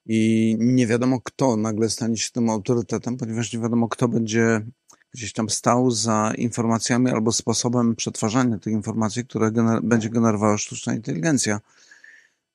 i 0.06 0.56
nie 0.60 0.86
wiadomo, 0.86 1.20
kto 1.20 1.56
nagle 1.56 1.90
stanie 1.90 2.16
się 2.16 2.30
tym 2.30 2.50
autorytetem, 2.50 3.16
ponieważ 3.16 3.52
nie 3.52 3.60
wiadomo, 3.60 3.88
kto 3.88 4.08
będzie 4.08 4.66
gdzieś 5.14 5.32
tam 5.32 5.50
stał 5.50 5.90
za 5.90 6.32
informacjami 6.38 7.10
albo 7.10 7.32
sposobem 7.32 7.96
przetwarzania 7.96 8.58
tych 8.58 8.72
informacji, 8.72 9.24
które 9.24 9.52
gener 9.52 9.82
będzie 9.82 10.10
generowała 10.10 10.58
sztuczna 10.58 10.94
inteligencja. 10.94 11.60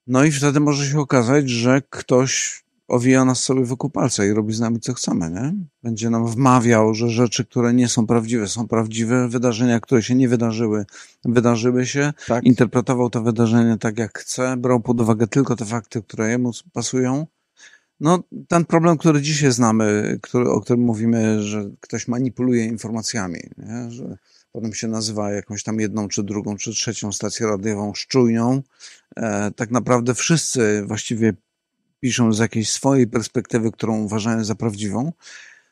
No 0.07 0.23
i 0.23 0.31
wtedy 0.31 0.59
może 0.59 0.91
się 0.91 0.99
okazać, 0.99 1.49
że 1.49 1.81
ktoś 1.89 2.63
owija 2.87 3.25
nas 3.25 3.39
sobie 3.39 3.65
wokół 3.65 3.89
palca 3.89 4.25
i 4.25 4.31
robi 4.31 4.53
z 4.53 4.59
nami 4.59 4.79
co 4.79 4.93
chcemy, 4.93 5.31
nie? 5.31 5.53
Będzie 5.83 6.09
nam 6.09 6.27
wmawiał, 6.27 6.93
że 6.93 7.09
rzeczy, 7.09 7.45
które 7.45 7.73
nie 7.73 7.87
są 7.87 8.07
prawdziwe, 8.07 8.47
są 8.47 8.67
prawdziwe, 8.67 9.29
wydarzenia, 9.29 9.79
które 9.79 10.03
się 10.03 10.15
nie 10.15 10.29
wydarzyły, 10.29 10.85
wydarzyły 11.25 11.85
się, 11.85 12.13
tak. 12.27 12.43
interpretował 12.43 13.09
to 13.09 13.21
wydarzenie 13.21 13.77
tak 13.77 13.99
jak 13.99 14.19
chce, 14.19 14.57
brał 14.57 14.79
pod 14.79 15.01
uwagę 15.01 15.27
tylko 15.27 15.55
te 15.55 15.65
fakty, 15.65 16.01
które 16.01 16.29
jemu 16.29 16.51
pasują. 16.73 17.27
No, 17.99 18.23
ten 18.47 18.65
problem, 18.65 18.97
który 18.97 19.21
dzisiaj 19.21 19.51
znamy, 19.51 20.17
który, 20.21 20.49
o 20.49 20.61
którym 20.61 20.81
mówimy, 20.81 21.43
że 21.43 21.69
ktoś 21.79 22.07
manipuluje 22.07 22.65
informacjami, 22.65 23.39
nie? 23.57 23.91
że 23.91 24.17
potem 24.51 24.73
się 24.73 24.87
nazywa 24.87 25.31
jakąś 25.31 25.63
tam 25.63 25.79
jedną, 25.79 26.07
czy 26.07 26.23
drugą, 26.23 26.57
czy 26.57 26.71
trzecią 26.71 27.11
stację 27.11 27.47
radiową 27.47 27.93
szczujnią. 27.93 28.61
E, 29.15 29.51
tak 29.51 29.71
naprawdę 29.71 30.13
wszyscy 30.13 30.83
właściwie 30.87 31.33
piszą 31.99 32.33
z 32.33 32.39
jakiejś 32.39 32.71
swojej 32.71 33.07
perspektywy, 33.07 33.71
którą 33.71 34.03
uważają 34.03 34.43
za 34.43 34.55
prawdziwą. 34.55 35.11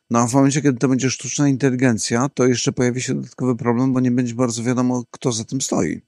No 0.10 0.20
a 0.20 0.28
w 0.28 0.34
momencie, 0.34 0.62
kiedy 0.62 0.80
to 0.80 0.88
będzie 0.88 1.10
sztuczna 1.10 1.48
inteligencja, 1.48 2.30
to 2.30 2.46
jeszcze 2.46 2.72
pojawi 2.72 3.02
się 3.02 3.14
dodatkowy 3.14 3.56
problem, 3.56 3.94
bo 3.94 4.00
nie 4.00 4.12
będzie 4.12 4.36
bardzo 4.36 4.64
wiadomo, 4.64 5.04
kto 5.12 5.32
za 5.32 5.44
tym 5.44 5.62
stoi. 5.62 6.02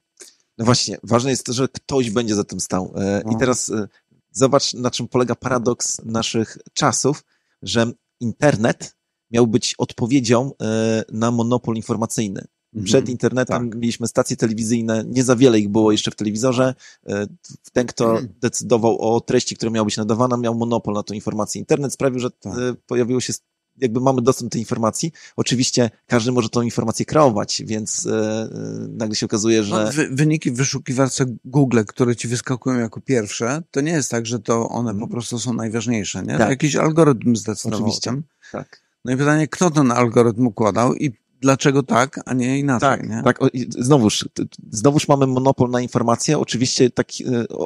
No 0.58 0.66
właśnie, 0.66 0.98
ważne 1.04 1.30
jest 1.30 1.46
to, 1.46 1.54
że 1.54 1.68
ktoś 1.68 2.10
będzie 2.10 2.36
za 2.36 2.44
tym 2.44 2.60
stał. 2.60 2.94
E, 2.96 3.22
I 3.22 3.32
no. 3.32 3.40
teraz 3.40 3.70
e, 3.70 3.88
zobacz, 4.32 4.74
na 4.74 4.92
czym 4.92 5.08
polega 5.08 5.36
paradoks 5.36 6.02
naszych 6.06 6.58
czasów, 6.74 7.24
że 7.62 7.92
internet 8.20 8.96
miał 9.32 9.48
być 9.48 9.76
odpowiedzią 9.78 10.52
e, 10.62 11.04
na 11.12 11.32
monopol 11.32 11.76
informacyjny. 11.76 12.46
Mhm. 12.76 12.86
Przed 12.86 13.10
internetem 13.10 13.70
tak. 13.70 13.80
mieliśmy 13.80 14.08
stacje 14.08 14.38
telewizyjne, 14.38 15.04
nie 15.08 15.24
za 15.24 15.36
wiele 15.36 15.60
ich 15.60 15.70
było 15.70 15.92
jeszcze 15.92 16.12
w 16.12 16.16
telewizorze. 16.16 16.76
E, 17.08 17.28
ten, 17.74 17.88
kto 17.88 18.12
mhm. 18.12 18.28
decydował 18.42 19.00
o 19.00 19.22
treści, 19.22 19.56
która 19.56 19.72
miała 19.72 19.86
być 19.86 19.98
nadawana, 19.98 20.38
miał 20.38 20.56
monopol 20.56 20.94
na 20.94 21.04
tą 21.04 21.14
informację. 21.14 21.60
Internet 21.60 21.94
sprawił, 21.94 22.20
że 22.20 22.32
tak. 22.32 22.54
E, 22.58 22.74
pojawiło 22.88 23.22
się 23.22 23.34
jakby 23.78 24.00
mamy 24.00 24.22
dostęp 24.22 24.50
do 24.50 24.54
tej 24.54 24.62
informacji. 24.62 25.12
Oczywiście 25.36 25.90
każdy 26.08 26.32
może 26.32 26.50
tą 26.50 26.62
informację 26.62 27.06
kreować, 27.06 27.64
więc 27.66 28.06
e, 28.06 28.50
nagle 28.90 29.16
się 29.16 29.26
okazuje, 29.26 29.64
że... 29.64 29.86
No, 29.86 29.92
wy, 29.92 30.08
wyniki 30.12 30.52
w 30.52 30.56
wyszukiwarce 30.56 31.26
Google, 31.46 31.80
które 31.88 32.16
ci 32.16 32.28
wyskakują 32.28 32.80
jako 32.80 33.02
pierwsze, 33.02 33.64
to 33.72 33.82
nie 33.82 33.92
jest 33.92 34.12
tak, 34.12 34.26
że 34.26 34.40
to 34.40 34.70
one 34.70 34.90
hmm. 34.90 35.08
po 35.08 35.12
prostu 35.12 35.40
są 35.40 35.54
najważniejsze, 35.54 36.24
nie? 36.24 36.38
Tak. 36.38 36.50
Jakiś 36.50 36.76
algorytm 36.76 37.36
zdecydował 37.36 37.80
Oczywiście. 37.80 38.22
Tak. 38.52 38.82
No 39.06 39.14
i 39.14 39.18
pytanie, 39.18 39.48
kto 39.48 39.72
ten 39.72 39.92
algorytm 39.92 40.48
układał 40.48 40.96
i 40.96 41.25
dlaczego 41.42 41.84
tak, 41.84 42.20
a 42.26 42.34
nie 42.34 42.60
inaczej. 42.60 42.90
Tak, 42.90 43.10
nie? 43.10 43.22
tak. 43.24 43.40
Znowuż, 43.70 44.30
znowuż 44.72 45.08
mamy 45.08 45.28
monopol 45.28 45.70
na 45.70 45.82
informacje, 45.82 46.40
oczywiście 46.40 46.90
tak 46.90 47.08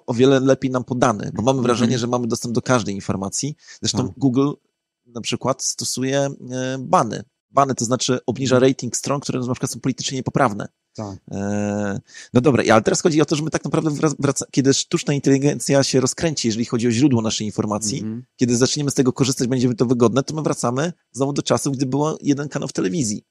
o 0.08 0.14
wiele 0.14 0.40
lepiej 0.40 0.72
nam 0.72 0.84
podany, 0.84 1.32
bo 1.34 1.42
mamy 1.42 1.62
wrażenie, 1.62 1.96
mhm. 1.96 2.00
że 2.00 2.08
mamy 2.08 2.28
dostęp 2.28 2.56
do 2.56 2.62
każdej 2.62 2.96
informacji. 2.96 3.56
Zresztą 3.82 4.08
tak. 4.08 4.18
Google 4.18 4.52
na 5.06 5.22
przykład 5.22 5.64
stosuje 5.64 6.20
e, 6.20 6.78
bany. 6.80 7.24
Bany 7.52 7.76
to 7.76 7.86
znaczy 7.86 8.20
obniża 8.26 8.56
mhm. 8.56 8.72
rating 8.72 8.98
stron, 8.98 9.20
które 9.20 9.40
na 9.40 9.54
przykład 9.54 9.72
są 9.72 9.80
politycznie 9.80 10.18
niepoprawne. 10.18 10.68
Tak. 10.96 11.18
E, 11.32 12.00
no 12.34 12.42
dobra, 12.42 12.64
ale 12.74 12.82
teraz 12.82 13.02
chodzi 13.02 13.22
o 13.22 13.26
to, 13.26 13.36
że 13.36 13.44
my 13.44 13.50
tak 13.50 13.64
naprawdę 13.64 14.10
wraca, 14.20 14.46
kiedy 14.52 14.74
sztuczna 14.74 15.14
inteligencja 15.14 15.84
się 15.84 16.00
rozkręci, 16.00 16.48
jeżeli 16.48 16.66
chodzi 16.66 16.88
o 16.88 16.92
źródło 16.92 17.22
naszej 17.22 17.48
informacji, 17.48 18.00
mm 18.00 18.20
-hmm. 18.20 18.24
kiedy 18.36 18.58
zaczniemy 18.58 18.92
z 18.92 18.94
tego 18.94 19.14
korzystać, 19.14 19.48
będzie 19.48 19.74
to 19.74 19.86
wygodne, 19.86 20.24
to 20.24 20.36
my 20.36 20.42
wracamy 20.42 20.94
znowu 21.12 21.34
do 21.34 21.42
czasów, 21.42 21.76
gdy 21.76 21.86
było 21.86 22.18
jeden 22.22 22.50
kanał 22.50 22.68
w 22.68 22.74
telewizji. 22.74 23.26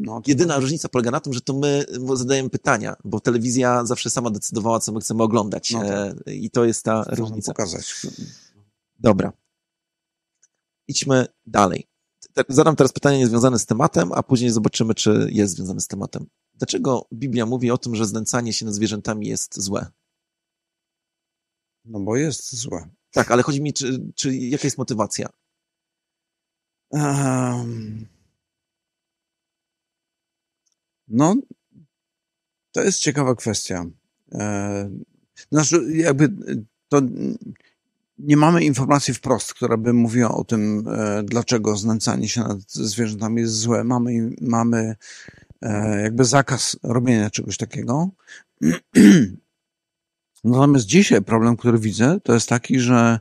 No, 0.00 0.22
Jedyna 0.26 0.58
różnica 0.58 0.88
polega 0.88 1.10
na 1.10 1.20
tym, 1.20 1.32
że 1.32 1.40
to 1.40 1.54
my 1.54 1.84
zadajemy 2.14 2.50
pytania, 2.50 2.96
bo 3.04 3.20
telewizja 3.20 3.86
zawsze 3.86 4.10
sama 4.10 4.30
decydowała, 4.30 4.80
co 4.80 4.92
my 4.92 5.00
chcemy 5.00 5.22
oglądać. 5.22 5.70
No 5.70 5.80
tak. 5.80 5.88
E, 6.26 6.34
I 6.34 6.50
to 6.50 6.64
jest 6.64 6.84
ta 6.84 7.04
różnica. 7.08 7.52
pokazać. 7.52 8.06
Dobra. 8.98 9.32
Idźmy 10.88 11.26
dalej. 11.46 11.86
Zadam 12.48 12.76
teraz 12.76 12.92
pytanie 12.92 13.18
niezwiązane 13.18 13.58
z 13.58 13.66
tematem, 13.66 14.12
a 14.12 14.22
później 14.22 14.50
zobaczymy, 14.50 14.94
czy 14.94 15.28
jest 15.32 15.56
związane 15.56 15.80
z 15.80 15.86
tematem. 15.86 16.26
Dlaczego 16.54 17.06
Biblia 17.12 17.46
mówi 17.46 17.70
o 17.70 17.78
tym, 17.78 17.94
że 17.94 18.06
znęcanie 18.06 18.52
się 18.52 18.66
nad 18.66 18.74
zwierzętami 18.74 19.26
jest 19.26 19.60
złe? 19.60 19.86
No 21.84 22.00
bo 22.00 22.16
jest 22.16 22.56
złe. 22.56 22.88
Tak, 23.10 23.30
ale 23.30 23.42
chodzi 23.42 23.62
mi, 23.62 23.72
czy, 23.72 24.12
czy 24.14 24.36
jaka 24.36 24.66
jest 24.66 24.78
motywacja? 24.78 25.28
Um, 26.90 28.17
no, 31.08 31.36
to 32.72 32.82
jest 32.82 32.98
ciekawa 32.98 33.34
kwestia. 33.34 33.86
E, 34.32 34.90
Znaczy, 35.52 35.84
jakby 35.94 36.28
to 36.88 37.02
nie 38.18 38.36
mamy 38.36 38.64
informacji 38.64 39.14
wprost, 39.14 39.54
która 39.54 39.76
by 39.76 39.92
mówiła 39.92 40.34
o 40.34 40.44
tym, 40.44 40.88
e, 40.88 41.22
dlaczego 41.22 41.76
znęcanie 41.76 42.28
się 42.28 42.40
nad 42.40 42.72
zwierzętami 42.72 43.40
jest 43.40 43.54
złe. 43.54 43.84
Mamy, 43.84 44.30
mamy 44.40 44.96
e, 45.62 46.02
jakby 46.02 46.24
zakaz 46.24 46.76
robienia 46.82 47.30
czegoś 47.30 47.56
takiego. 47.56 48.08
Natomiast 50.44 50.86
dzisiaj 50.86 51.22
problem, 51.22 51.56
który 51.56 51.78
widzę, 51.78 52.18
to 52.22 52.34
jest 52.34 52.48
taki, 52.48 52.80
że 52.80 53.20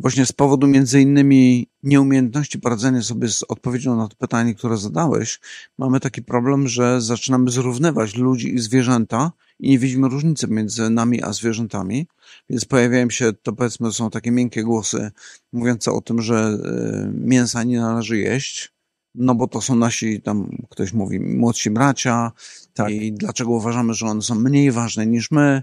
właśnie 0.00 0.26
z 0.26 0.32
powodu 0.32 0.66
między 0.66 1.00
innymi 1.00 1.68
nieumiejętności 1.82 2.58
poradzenia 2.58 3.02
sobie 3.02 3.28
z 3.28 3.42
odpowiedzią 3.42 3.96
na 3.96 4.08
to 4.08 4.16
pytanie, 4.16 4.54
które 4.54 4.76
zadałeś, 4.76 5.40
mamy 5.78 6.00
taki 6.00 6.22
problem, 6.22 6.68
że 6.68 7.00
zaczynamy 7.00 7.50
zrównywać 7.50 8.14
ludzi 8.14 8.54
i 8.54 8.58
zwierzęta 8.58 9.32
i 9.58 9.70
nie 9.70 9.78
widzimy 9.78 10.08
różnicy 10.08 10.48
między 10.48 10.90
nami 10.90 11.22
a 11.22 11.32
zwierzętami, 11.32 12.06
więc 12.50 12.64
pojawiają 12.64 13.10
się, 13.10 13.32
to 13.32 13.52
powiedzmy, 13.52 13.92
są 13.92 14.10
takie 14.10 14.30
miękkie 14.30 14.62
głosy 14.62 15.10
mówiące 15.52 15.92
o 15.92 16.00
tym, 16.00 16.22
że 16.22 16.36
e, 16.36 17.10
mięsa 17.14 17.64
nie 17.64 17.80
należy 17.80 18.18
jeść, 18.18 18.72
no 19.14 19.34
bo 19.34 19.48
to 19.48 19.60
są 19.60 19.76
nasi, 19.76 20.22
tam 20.22 20.56
ktoś 20.70 20.92
mówi, 20.92 21.20
młodsi 21.20 21.70
bracia 21.70 22.32
tak. 22.74 22.90
i 22.90 23.12
dlaczego 23.12 23.50
uważamy, 23.50 23.94
że 23.94 24.06
one 24.06 24.22
są 24.22 24.34
mniej 24.34 24.72
ważne 24.72 25.06
niż 25.06 25.30
my. 25.30 25.62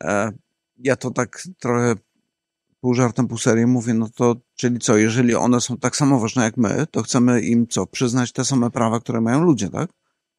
E, 0.00 0.32
ja 0.78 0.96
to 0.96 1.10
tak 1.10 1.42
trochę 1.58 1.94
pół 2.82 2.94
żartem, 2.94 3.28
pół 3.28 3.38
serię 3.38 3.66
mówię, 3.66 3.94
no 3.94 4.08
to 4.14 4.36
czyli 4.56 4.78
co, 4.78 4.96
jeżeli 4.96 5.34
one 5.34 5.60
są 5.60 5.76
tak 5.76 5.96
samo 5.96 6.20
ważne 6.20 6.44
jak 6.44 6.56
my, 6.56 6.86
to 6.90 7.02
chcemy 7.02 7.40
im 7.40 7.66
co, 7.68 7.86
przyznać 7.86 8.32
te 8.32 8.44
same 8.44 8.70
prawa, 8.70 9.00
które 9.00 9.20
mają 9.20 9.40
ludzie, 9.44 9.70
tak? 9.70 9.90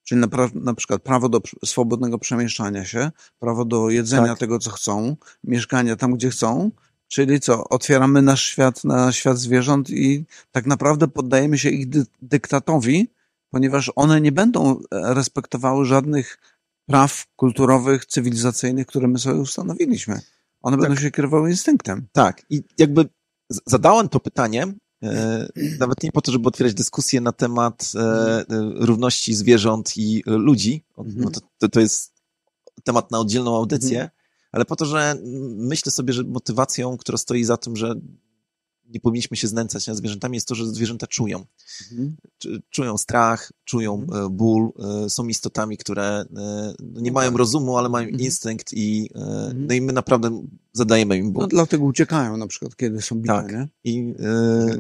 Czyli 0.04 0.22
na, 0.22 0.28
na 0.54 0.74
przykład 0.74 1.02
prawo 1.02 1.30
do 1.30 1.42
swobodnego 1.66 2.20
przemieszczania 2.20 2.86
się, 2.86 3.12
prawo 3.40 3.66
do 3.66 3.90
jedzenia 3.90 4.28
tak. 4.28 4.40
tego, 4.40 4.60
co 4.60 4.72
chcą, 4.72 5.16
mieszkania 5.44 5.96
tam, 5.96 6.14
gdzie 6.14 6.30
chcą, 6.30 6.72
czyli 7.08 7.40
co, 7.40 7.70
otwieramy 7.70 8.22
nasz 8.22 8.44
świat 8.44 8.84
na 8.84 9.12
świat 9.12 9.38
zwierząt 9.38 9.90
i 9.90 10.26
tak 10.52 10.66
naprawdę 10.66 11.08
poddajemy 11.08 11.58
się 11.58 11.70
ich 11.70 11.90
dy 11.90 12.06
dyktatowi, 12.22 13.08
ponieważ 13.50 13.92
one 13.96 14.22
nie 14.22 14.32
będą 14.32 14.72
e, 14.72 15.14
respektowały 15.14 15.86
żadnych 15.86 16.40
praw 16.86 17.26
kulturowych, 17.36 18.06
cywilizacyjnych, 18.06 18.88
które 18.88 19.08
my 19.08 19.20
sobie 19.20 19.36
ustanowiliśmy. 19.36 20.22
One 20.64 20.78
tak. 20.78 20.82
będą 20.82 21.02
się 21.02 21.12
kierowały 21.12 21.50
instynktem. 21.50 22.08
Tak. 22.12 22.46
I 22.50 22.64
jakby 22.78 23.06
zadałem 23.66 24.10
to 24.10 24.20
pytanie, 24.20 24.74
e, 25.04 25.48
nawet 25.80 26.04
nie 26.04 26.12
po 26.12 26.22
to, 26.22 26.32
żeby 26.32 26.48
otwierać 26.48 26.74
dyskusję 26.74 27.22
na 27.22 27.32
temat 27.32 27.92
e, 27.96 28.00
mhm. 28.00 28.84
równości 28.84 29.34
zwierząt 29.34 29.98
i 29.98 30.24
ludzi. 30.26 30.84
Mhm. 30.98 31.22
No 31.22 31.30
to, 31.30 31.42
to, 31.58 31.70
to 31.70 31.80
jest 31.80 32.14
temat 32.84 33.12
na 33.12 33.20
oddzielną 33.20 33.56
audycję, 33.56 34.02
mhm. 34.02 34.10
ale 34.52 34.66
po 34.66 34.76
to, 34.76 34.86
że 34.86 35.16
myślę 35.56 35.92
sobie, 35.92 36.14
że 36.14 36.24
motywacją, 36.24 36.98
która 36.98 37.18
stoi 37.18 37.44
za 37.44 37.58
tym, 37.58 37.76
że 37.76 37.96
nie 38.86 39.00
powinniśmy 39.00 39.38
się 39.38 39.48
znęcać 39.48 39.88
nad 39.88 39.98
zwierzętami, 39.98 40.36
jest 40.36 40.48
to, 40.48 40.56
że 40.56 40.68
zwierzęta 40.68 41.08
czują. 41.08 41.46
Mhm. 41.92 42.16
Czują 42.70 42.98
strach, 42.98 43.52
czują 43.66 44.02
mhm. 44.02 44.26
E, 44.26 44.30
ból, 44.30 44.72
e, 45.06 45.10
są 45.10 45.28
istotami, 45.28 45.78
które 45.78 46.04
e, 46.04 46.26
no, 46.80 47.02
nie 47.02 47.12
mają 47.12 47.38
rozumu, 47.38 47.78
ale 47.78 47.90
mają 47.90 48.08
mhm. 48.08 48.26
instynkt 48.26 48.74
i, 48.74 49.10
mhm. 49.16 49.68
no 49.68 49.74
i 49.74 49.82
my 49.82 49.94
naprawdę 49.94 50.44
zadajemy 50.74 51.18
im 51.18 51.32
ból. 51.32 51.42
No, 51.42 51.48
dlatego 51.48 51.86
uciekają 51.86 52.38
na 52.38 52.48
przykład, 52.48 52.76
kiedy 52.76 53.02
są 53.02 53.16
bite, 53.16 53.34
tak. 53.34 53.52
nie? 53.52 53.68
I, 53.84 54.14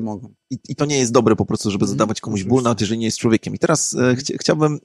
mogą. 0.02 0.34
I, 0.50 0.58
I, 0.70 0.76
to 0.76 0.86
nie 0.86 0.98
jest 0.98 1.12
dobre 1.12 1.36
po 1.36 1.46
prostu, 1.46 1.72
żeby 1.72 1.84
mhm. 1.84 1.98
zadawać 1.98 2.22
komuś 2.22 2.44
ból, 2.44 2.64
nawet 2.64 2.82
jeżeli 2.82 3.00
nie 3.00 3.06
jest 3.06 3.18
człowiekiem. 3.18 3.56
I 3.56 3.60
teraz 3.60 3.94
mhm. 3.94 4.16
chci 4.16 4.38
chciałbym 4.38 4.80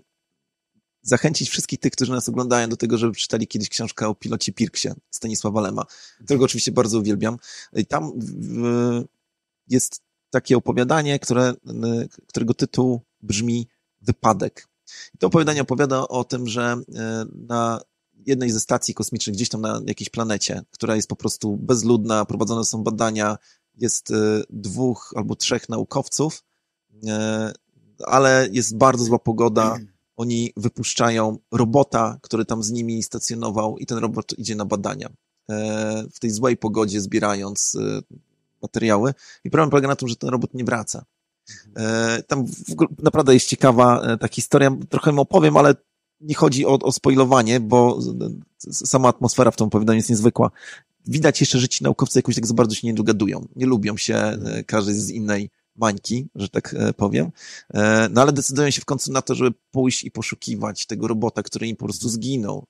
zachęcić 1.09 1.49
wszystkich 1.49 1.81
tych, 1.81 1.93
którzy 1.93 2.13
nas 2.13 2.29
oglądają 2.29 2.69
do 2.69 2.77
tego, 2.77 2.99
żeby 2.99 3.15
czytali 3.15 3.47
kiedyś 3.47 3.69
książkę 3.69 4.09
o 4.09 4.15
pilocie 4.15 4.53
Pirksie 4.53 4.89
Stanisława 5.11 5.61
Lema, 5.61 5.85
którego 6.25 6.45
oczywiście 6.45 6.73
bardzo 6.73 6.99
uwielbiam. 6.99 7.37
I 7.73 7.87
tam 7.87 8.13
jest 9.69 10.03
takie 10.31 10.57
opowiadanie, 10.57 11.19
które, 11.19 11.55
którego 12.27 12.55
tytuł 12.55 13.01
brzmi 13.23 13.69
Wypadek. 14.03 14.69
To 15.19 15.27
opowiadanie 15.27 15.63
opowiada 15.63 16.09
o 16.09 16.25
tym, 16.25 16.49
że 16.49 16.77
e, 16.95 17.25
na 17.35 17.81
jednej 18.27 18.51
ze 18.51 18.61
stacji 18.61 18.95
kosmicznych, 18.95 19.37
gdzieś 19.37 19.49
tam 19.49 19.61
na 19.61 19.81
jakiejś 19.87 20.11
planecie, 20.11 20.63
która 20.71 20.97
jest 20.97 21.09
po 21.09 21.17
prostu 21.17 21.57
bezludna, 21.57 22.25
prowadzone 22.25 22.65
są 22.65 22.83
badania, 22.83 23.39
jest 23.75 24.11
e, 24.11 24.15
dwóch 24.51 25.13
albo 25.17 25.37
trzech 25.37 25.69
naukowców, 25.69 26.45
e, 27.07 27.53
ale 28.07 28.49
jest 28.53 28.77
bardzo 28.77 29.05
zła 29.05 29.19
pogoda. 29.19 29.77
Oni 30.19 30.53
wypuszczają 30.57 31.39
robota, 31.53 32.19
który 32.23 32.45
tam 32.45 32.63
z 32.63 32.71
nimi 32.71 33.03
stacjonował, 33.03 33.79
i 33.79 33.87
ten 33.87 33.99
robot 33.99 34.39
idzie 34.39 34.55
na 34.55 34.65
badania. 34.65 35.09
W 36.15 36.19
tej 36.21 36.31
złej 36.31 36.57
pogodzie, 36.57 37.01
zbierając 37.01 37.77
materiały. 38.63 39.15
I 39.45 39.51
problem 39.51 39.71
polega 39.71 39.89
na 39.89 39.97
tym, 39.97 40.09
że 40.09 40.17
ten 40.17 40.31
robot 40.31 40.55
nie 40.55 40.65
wraca. 40.65 41.05
E, 41.77 42.23
tam 42.23 42.45
naprawdę 43.03 43.35
jest 43.35 43.47
ciekawa 43.47 44.01
e, 44.01 44.19
ta 44.19 44.29
historia. 44.29 44.77
Trochę 44.89 45.11
ją 45.11 45.19
opowiem, 45.19 45.57
ale 45.57 45.75
nie 46.21 46.35
chodzi 46.35 46.67
o, 46.67 46.79
o 46.79 46.93
spoilowanie, 46.93 47.61
bo 47.61 47.99
sama 48.71 49.09
atmosfera 49.09 49.51
w 49.51 49.57
tym 49.57 49.67
opowiadaniu 49.67 49.97
jest 49.97 50.11
niezwykła. 50.11 50.51
Widać 51.07 51.41
jeszcze, 51.41 51.59
że 51.59 51.69
ci 51.69 51.85
naukowcy 51.85 52.19
jakoś 52.19 52.35
tak 52.35 52.47
za 52.47 52.55
bardzo 52.55 52.75
się 52.75 52.87
nie 52.87 52.95
dogadują. 52.95 53.47
Nie 53.57 53.67
lubią 53.67 53.97
się, 53.97 54.17
e, 54.17 54.65
każdy 54.67 54.95
z 54.95 55.11
innej 55.11 55.51
mańki, 55.79 56.29
że 56.35 56.49
tak 56.49 56.75
powiem. 56.97 57.31
No 58.11 58.23
ale 58.23 58.33
decydują 58.33 58.71
się 58.71 58.81
w 58.81 58.85
końcu 58.85 59.13
na 59.13 59.23
to, 59.23 59.35
żeby 59.35 59.57
pójść 59.71 60.05
i 60.05 60.11
poszukiwać 60.11 60.87
tego 60.87 61.09
robota, 61.09 61.43
który 61.43 61.67
im 61.69 61.77
po 61.77 61.85
prostu 61.85 62.09
zginął. 62.09 62.67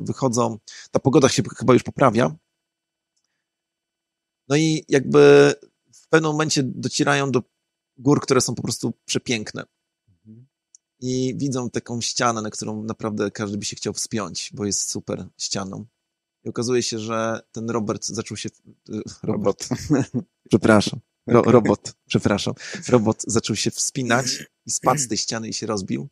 Wychodzą, 0.00 0.58
ta 0.90 1.00
pogoda 1.00 1.28
się 1.28 1.42
chyba 1.58 1.72
już 1.72 1.82
poprawia, 1.82 2.36
no 4.48 4.56
i 4.56 4.84
jakby 4.88 5.54
w 5.92 6.08
pewnym 6.08 6.32
momencie 6.32 6.62
docierają 6.62 7.30
do 7.30 7.42
gór, 7.96 8.20
które 8.20 8.40
są 8.40 8.54
po 8.54 8.62
prostu 8.62 8.92
przepiękne. 9.04 9.64
I 11.00 11.34
widzą 11.36 11.70
taką 11.70 12.00
ścianę, 12.00 12.42
na 12.42 12.50
którą 12.50 12.82
naprawdę 12.82 13.30
każdy 13.30 13.58
by 13.58 13.64
się 13.64 13.76
chciał 13.76 13.92
wspiąć, 13.92 14.50
bo 14.54 14.64
jest 14.64 14.90
super 14.90 15.26
ścianą. 15.38 15.84
I 16.44 16.48
okazuje 16.48 16.82
się, 16.82 16.98
że 16.98 17.40
ten 17.52 17.70
Robert 17.70 18.04
zaczął 18.04 18.36
się. 18.36 18.48
Robot. 19.22 19.68
przepraszam. 20.50 21.00
Ro, 21.26 21.42
robot, 21.42 21.94
przepraszam. 22.06 22.54
Robot 22.88 23.22
zaczął 23.26 23.56
się 23.56 23.70
wspinać 23.70 24.44
i 24.66 24.70
spadł 24.70 25.00
z 25.00 25.08
tej 25.08 25.18
ściany 25.18 25.48
i 25.48 25.52
się 25.52 25.66
rozbił. 25.66 26.08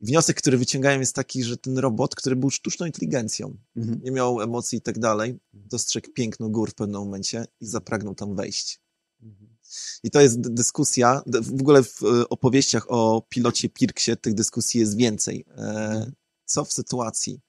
Wniosek, 0.00 0.36
który 0.36 0.58
wyciągają 0.58 1.00
jest 1.00 1.14
taki, 1.14 1.44
że 1.44 1.56
ten 1.56 1.78
robot, 1.78 2.14
który 2.14 2.36
był 2.36 2.50
sztuczną 2.50 2.86
inteligencją, 2.86 3.56
mhm. 3.76 4.00
nie 4.02 4.10
miał 4.10 4.40
emocji 4.40 4.78
i 4.78 4.82
tak 4.82 4.98
dalej, 4.98 5.38
dostrzegł 5.52 6.12
piękno 6.12 6.48
gór 6.48 6.70
w 6.70 6.74
pewnym 6.74 7.00
momencie 7.00 7.44
i 7.60 7.66
zapragnął 7.66 8.14
tam 8.14 8.36
wejść. 8.36 8.80
Mhm. 9.22 9.56
I 10.02 10.10
to 10.10 10.20
jest 10.20 10.40
dyskusja, 10.40 11.22
w 11.26 11.60
ogóle 11.60 11.82
w 11.82 12.02
e, 12.02 12.28
opowieściach 12.28 12.86
o 12.88 13.26
pilocie 13.28 13.68
Pirksie 13.68 14.16
tych 14.16 14.34
dyskusji 14.34 14.80
jest 14.80 14.96
więcej. 14.96 15.44
E, 15.48 15.52
mhm. 15.52 16.12
Co 16.44 16.64
w 16.64 16.72
sytuacji, 16.72 17.40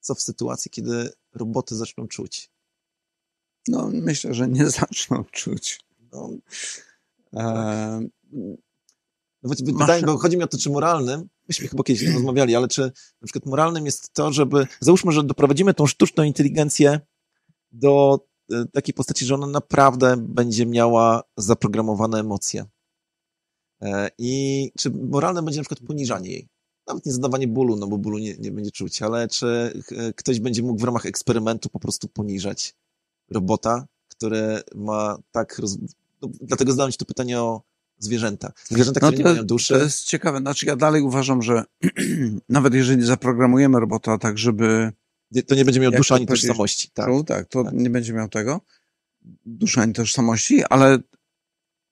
co 0.00 0.14
w 0.14 0.22
sytuacji, 0.22 0.70
kiedy 0.70 1.10
roboty 1.34 1.76
zaczną 1.76 2.08
czuć? 2.08 2.50
No, 3.68 3.90
myślę, 3.92 4.34
że 4.34 4.48
nie 4.48 4.70
zaczną 4.80 5.24
czuć. 5.24 5.80
No, 6.12 6.30
e, 7.36 8.00
no, 9.42 9.54
wydaje, 9.64 10.02
bo 10.02 10.18
chodzi 10.18 10.36
mi 10.36 10.42
o 10.42 10.46
to, 10.46 10.58
czy 10.58 10.70
moralnym, 10.70 11.28
myśmy 11.48 11.68
chyba 11.68 11.82
kiedyś 11.82 12.02
rozmawiali, 12.14 12.56
ale 12.56 12.68
czy 12.68 12.82
na 13.20 13.24
przykład 13.24 13.46
moralnym 13.46 13.86
jest 13.86 14.12
to, 14.12 14.32
żeby, 14.32 14.66
załóżmy, 14.80 15.12
że 15.12 15.24
doprowadzimy 15.24 15.74
tą 15.74 15.86
sztuczną 15.86 16.24
inteligencję 16.24 17.00
do 17.72 18.20
e, 18.52 18.64
takiej 18.72 18.94
postaci, 18.94 19.26
że 19.26 19.34
ona 19.34 19.46
naprawdę 19.46 20.16
będzie 20.16 20.66
miała 20.66 21.22
zaprogramowane 21.36 22.20
emocje. 22.20 22.64
E, 23.82 24.10
I 24.18 24.72
czy 24.78 24.90
moralne 24.90 25.42
będzie 25.42 25.60
na 25.60 25.64
przykład 25.64 25.88
poniżanie 25.88 26.30
jej? 26.30 26.48
Nawet 26.86 27.06
nie 27.06 27.12
zadawanie 27.12 27.48
bólu, 27.48 27.76
no 27.76 27.86
bo 27.86 27.98
bólu 27.98 28.18
nie, 28.18 28.36
nie 28.36 28.50
będzie 28.50 28.70
czuć, 28.70 29.02
ale 29.02 29.28
czy 29.28 29.82
ktoś 30.16 30.40
będzie 30.40 30.62
mógł 30.62 30.80
w 30.80 30.84
ramach 30.84 31.06
eksperymentu 31.06 31.68
po 31.68 31.78
prostu 31.80 32.08
poniżać 32.08 32.74
robota, 33.30 33.86
który 34.16 34.60
ma 34.74 35.18
tak... 35.30 35.58
Roz... 35.58 35.78
No, 36.22 36.28
dlatego 36.40 36.72
zadałem 36.72 36.92
ci 36.92 36.98
to 36.98 37.04
pytanie 37.04 37.40
o 37.40 37.62
zwierzęta. 37.98 38.52
Zwierzęta, 38.68 39.00
no 39.02 39.08
które 39.08 39.22
to, 39.22 39.28
nie 39.28 39.34
mają 39.34 39.46
duszy. 39.46 39.74
To 39.74 39.80
jest 39.80 40.04
ciekawe. 40.04 40.38
Znaczy 40.38 40.66
ja 40.66 40.76
dalej 40.76 41.02
uważam, 41.02 41.42
że 41.42 41.64
nawet 42.48 42.74
jeżeli 42.74 43.02
zaprogramujemy 43.02 43.80
robota 43.80 44.18
tak, 44.18 44.38
żeby... 44.38 44.92
To 45.46 45.54
nie 45.54 45.64
będzie 45.64 45.80
miał 45.80 45.92
duszy 45.92 46.14
ani 46.14 46.26
tożsamości. 46.26 46.90
Tak, 46.94 47.06
to, 47.06 47.24
tak, 47.24 47.48
to 47.48 47.64
tak. 47.64 47.74
nie 47.74 47.90
będzie 47.90 48.12
miał 48.12 48.28
tego. 48.28 48.60
Duszy 49.46 49.80
ani 49.80 49.92
tożsamości, 49.92 50.64
ale 50.64 50.98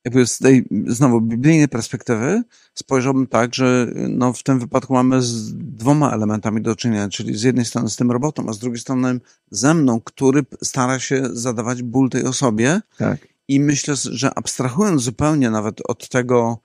jakby 0.04 0.26
z 0.26 0.38
tej 0.38 0.64
znowu 0.86 1.20
biblijnej 1.20 1.68
perspektywy 1.68 2.42
spojrzałbym 2.74 3.26
tak, 3.26 3.54
że 3.54 3.92
no 4.08 4.32
w 4.32 4.42
tym 4.42 4.58
wypadku 4.58 4.94
mamy 4.94 5.22
z 5.22 5.54
dwoma 5.54 6.12
elementami 6.12 6.62
do 6.62 6.76
czynienia, 6.76 7.08
czyli 7.08 7.36
z 7.38 7.42
jednej 7.42 7.64
strony 7.64 7.90
z 7.90 7.96
tym 7.96 8.10
robotem, 8.10 8.48
a 8.48 8.52
z 8.52 8.58
drugiej 8.58 8.80
strony 8.80 9.20
ze 9.50 9.74
mną, 9.74 10.00
który 10.00 10.42
stara 10.62 10.98
się 10.98 11.22
zadawać 11.32 11.82
ból 11.82 12.10
tej 12.10 12.24
osobie. 12.24 12.80
Tak. 12.98 13.28
I 13.48 13.60
myślę, 13.60 13.94
że 13.96 14.34
abstrahując 14.34 15.02
zupełnie 15.02 15.50
nawet 15.50 15.80
od 15.88 16.08
tego, 16.08 16.58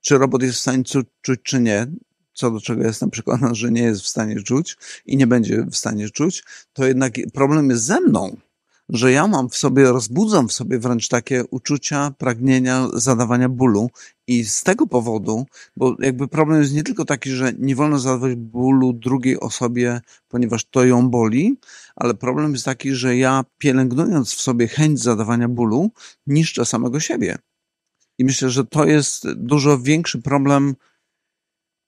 czy 0.00 0.18
robot 0.18 0.42
jest 0.42 0.58
w 0.58 0.60
stanie 0.60 0.84
czuć, 0.84 1.06
czy 1.42 1.60
nie, 1.60 1.86
co 2.32 2.50
do 2.50 2.60
czego 2.60 2.82
jestem 2.82 3.10
przekonany, 3.10 3.54
że 3.54 3.72
nie 3.72 3.82
jest 3.82 4.00
w 4.00 4.08
stanie 4.08 4.42
czuć 4.42 4.76
i 5.06 5.16
nie 5.16 5.26
będzie 5.26 5.62
w 5.62 5.76
stanie 5.76 6.10
czuć, 6.10 6.44
to 6.72 6.86
jednak 6.86 7.12
problem 7.32 7.70
jest 7.70 7.84
ze 7.84 8.00
mną 8.00 8.36
że 8.88 9.12
ja 9.12 9.26
mam 9.26 9.48
w 9.48 9.56
sobie, 9.56 9.84
rozbudzam 9.84 10.48
w 10.48 10.52
sobie 10.52 10.78
wręcz 10.78 11.08
takie 11.08 11.44
uczucia, 11.50 12.14
pragnienia 12.18 12.88
zadawania 12.92 13.48
bólu 13.48 13.90
i 14.26 14.44
z 14.44 14.62
tego 14.62 14.86
powodu, 14.86 15.46
bo 15.76 15.96
jakby 15.98 16.28
problem 16.28 16.60
jest 16.60 16.74
nie 16.74 16.82
tylko 16.82 17.04
taki, 17.04 17.30
że 17.30 17.52
nie 17.58 17.76
wolno 17.76 17.98
zadawać 17.98 18.34
bólu 18.34 18.92
drugiej 18.92 19.40
osobie, 19.40 20.00
ponieważ 20.28 20.64
to 20.64 20.84
ją 20.84 21.10
boli, 21.10 21.58
ale 21.96 22.14
problem 22.14 22.52
jest 22.52 22.64
taki, 22.64 22.94
że 22.94 23.16
ja 23.16 23.44
pielęgnując 23.58 24.34
w 24.34 24.40
sobie 24.40 24.68
chęć 24.68 25.00
zadawania 25.00 25.48
bólu, 25.48 25.90
niszczę 26.26 26.64
samego 26.64 27.00
siebie. 27.00 27.38
I 28.18 28.24
myślę, 28.24 28.50
że 28.50 28.64
to 28.64 28.84
jest 28.84 29.32
dużo 29.32 29.78
większy 29.78 30.22
problem, 30.22 30.74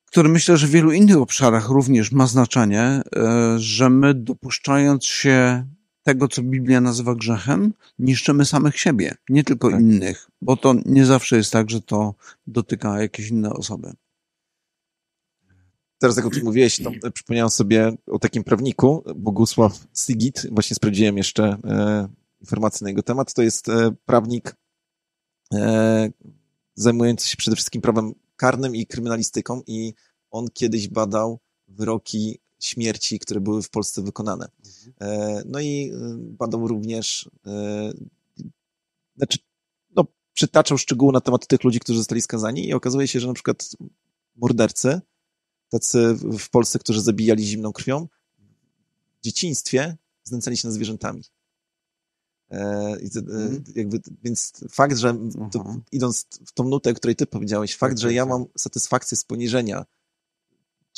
który 0.07 0.29
myślę, 0.29 0.57
że 0.57 0.67
w 0.67 0.71
wielu 0.71 0.93
innych 0.93 1.17
obszarach 1.17 1.69
również 1.69 2.13
ma 2.13 2.27
znaczenie, 2.27 2.83
e, 2.83 3.03
że 3.59 3.91
my 3.91 4.15
dopuszczając 4.15 5.05
się 5.05 5.67
tego, 6.03 6.29
co 6.29 6.43
Biblia 6.43 6.81
nazywa 6.81 7.15
grzechem, 7.15 7.73
niszczymy 7.99 8.45
samych 8.45 8.79
siebie, 8.79 9.15
nie 9.29 9.45
tylko 9.45 9.71
tak. 9.71 9.81
innych, 9.81 10.31
bo 10.43 10.57
to 10.57 10.75
nie 10.87 11.07
zawsze 11.07 11.37
jest 11.37 11.53
tak, 11.53 11.71
że 11.71 11.81
to 11.81 12.15
dotyka 12.47 13.01
jakieś 13.01 13.29
inne 13.29 13.51
osoby. 13.51 13.93
Teraz 15.99 16.17
jak 16.17 16.27
o 16.27 16.31
tym 16.31 16.45
mówiłeś, 16.45 16.83
to 16.83 17.11
przypomniałem 17.15 17.51
sobie 17.51 17.97
o 18.07 18.19
takim 18.19 18.45
prawniku, 18.45 19.05
Bogusław 19.17 19.87
Sigit, 19.97 20.47
właśnie 20.51 20.75
sprawdziłem 20.77 21.17
jeszcze 21.17 21.45
e, 21.45 22.09
informacje 22.41 22.85
na 22.85 22.91
jego 22.91 23.03
temat, 23.03 23.35
to 23.35 23.43
jest 23.43 23.69
e, 23.69 23.91
prawnik 24.05 24.57
e, 25.55 26.11
zajmujący 26.75 27.29
się 27.29 27.37
przede 27.37 27.57
wszystkim 27.57 27.83
prawem 27.83 28.15
karnym 28.37 28.77
i 28.77 28.87
kryminalistyką 28.87 29.63
i 29.67 29.95
on 30.31 30.47
kiedyś 30.55 30.89
badał 30.89 31.39
wyroki 31.69 32.39
śmierci, 32.61 33.19
które 33.19 33.41
były 33.41 33.63
w 33.63 33.71
Polsce 33.71 34.03
wykonane. 34.03 34.49
Mhm. 34.65 35.45
No 35.47 35.61
i 35.61 35.93
e, 35.95 36.17
badał 36.19 36.69
również, 36.69 37.31
e, 37.47 37.93
znaczy, 39.17 39.39
no, 39.97 40.05
przytaczał 40.35 40.79
szczegóły 40.79 41.13
na 41.13 41.21
temat 41.21 41.47
tych 41.47 41.65
ludzi, 41.65 41.81
którzy 41.81 41.99
zostali 41.99 42.23
skazani 42.23 42.69
i 42.69 42.75
okazuje 42.75 43.09
się, 43.09 43.21
że 43.21 43.27
na 43.27 43.35
przykład 43.35 43.71
mordercy, 44.37 45.01
tacy 45.69 46.15
w 46.39 46.51
Polsce, 46.51 46.79
którzy 46.79 47.03
zabijali 47.03 47.47
zimną 47.47 47.73
krwią, 47.73 48.09
w 49.21 49.25
dzieciństwie 49.25 49.97
znęcali 50.25 50.57
się 50.57 50.69
nad 50.69 50.75
zwierzętami. 50.75 51.25
Mhm. 52.51 53.65
Jakby, 53.75 54.01
więc 54.23 54.53
fakt, 54.71 54.97
że 54.97 55.19
to, 55.53 55.77
idąc 55.93 56.27
w 56.47 56.53
tą 56.53 56.65
nutę, 56.65 56.91
o 56.91 56.95
której 56.95 57.17
ty 57.17 57.27
powiedziałeś, 57.27 57.77
fakt, 57.77 57.93
tak, 57.93 57.99
że 57.99 58.09
tak, 58.09 58.15
ja 58.15 58.23
tak. 58.23 58.31
mam 58.31 58.45
satysfakcję 58.59 59.17
z 59.17 59.25
poniżenia 59.25 59.85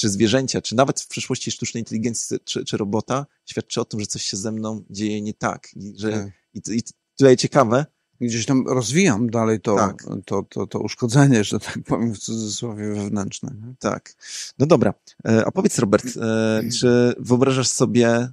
czy 0.03 0.09
zwierzęcia, 0.09 0.61
czy 0.61 0.77
nawet 0.77 1.01
w 1.01 1.09
przyszłości 1.09 1.51
sztucznej 1.51 1.81
inteligencji, 1.81 2.37
czy, 2.45 2.65
czy 2.65 2.77
robota, 2.77 3.27
świadczy 3.47 3.81
o 3.81 3.85
tym, 3.85 4.01
że 4.01 4.07
coś 4.07 4.23
się 4.23 4.37
ze 4.37 4.53
mną 4.53 4.85
dzieje 4.91 5.23
nie 5.23 5.35
tak. 5.35 5.69
I, 5.77 5.95
że, 5.97 6.13
tak. 6.13 6.31
i, 6.55 6.79
i 6.79 6.83
tutaj 7.19 7.37
ciekawe. 7.37 7.87
Gdzieś 8.21 8.47
tam 8.47 8.69
rozwijam 8.69 9.31
dalej 9.31 9.61
to, 9.61 9.77
tak. 9.77 10.05
to, 10.27 10.43
to, 10.43 10.67
to 10.67 10.79
uszkodzenie, 10.79 11.45
że 11.45 11.59
tak 11.61 11.79
powiem 11.87 12.15
w 12.15 12.19
cudzysłowie 12.19 12.89
wewnętrzne. 12.89 13.55
Tak. 13.79 14.15
No 14.59 14.67
dobra. 14.67 14.95
E, 15.25 15.45
a 15.47 15.51
powiedz 15.51 15.79
Robert, 15.79 16.07
e, 16.17 16.63
czy 16.81 17.15
wyobrażasz 17.19 17.69
sobie 17.69 18.33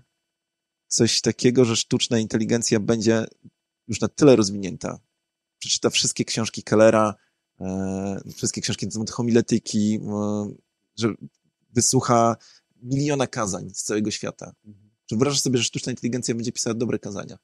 coś 0.87 1.21
takiego, 1.21 1.65
że 1.65 1.75
sztuczna 1.75 2.19
inteligencja 2.19 2.79
będzie 2.79 3.25
już 3.87 4.01
na 4.01 4.07
tyle 4.07 4.35
rozwinięta, 4.35 4.99
przeczyta 5.59 5.89
wszystkie 5.89 6.25
książki 6.25 6.63
Kellera, 6.63 7.15
e, 7.61 8.21
wszystkie 8.35 8.61
książki 8.61 8.85
na 8.85 8.91
temat 8.91 9.09
homiletyki, 9.09 9.99
że 10.97 11.13
wysłucha 11.73 12.35
miliona 12.83 13.27
kazań 13.27 13.69
z 13.73 13.83
całego 13.83 14.11
świata. 14.11 14.53
Czy 15.05 15.15
wyobrażasz 15.15 15.41
sobie, 15.41 15.57
że 15.57 15.63
sztuczna 15.63 15.91
inteligencja 15.91 16.35
będzie 16.35 16.51
pisała 16.51 16.73
dobre 16.73 16.99
kazania? 16.99 17.37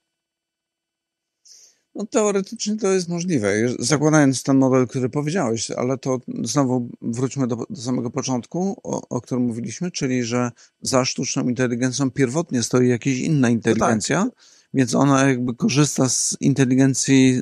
No 1.96 2.06
teoretycznie 2.06 2.78
to 2.78 2.92
jest 2.92 3.10
możliwe, 3.10 3.54
zakładając 3.80 4.44
ten 4.44 4.58
model, 4.58 4.88
który 4.88 5.10
powiedziałeś, 5.10 5.72
ale 5.72 5.98
to 5.98 6.20
znowu 6.44 6.90
wróćmy 7.02 7.48
do, 7.48 7.56
do 7.70 7.82
samego 7.82 8.10
początku, 8.10 8.80
o, 8.84 9.10
o, 9.10 9.22
którym 9.22 9.44
mówiliśmy, 9.44 9.92
czyli 9.92 10.24
że 10.24 10.52
za 10.82 11.06
sztuczną 11.06 11.50
inteligencją 11.50 12.12
pierwotnie 12.12 12.64
stoi 12.64 12.88
jakaś 12.88 13.18
inna 13.18 13.50
inteligencja, 13.50 14.26
no 14.26 14.32
tak. 14.32 14.40
więc 14.74 14.96
ona 14.96 15.30
jakby 15.30 15.56
korzysta 15.56 16.10
z 16.10 16.38
inteligencji 16.40 17.42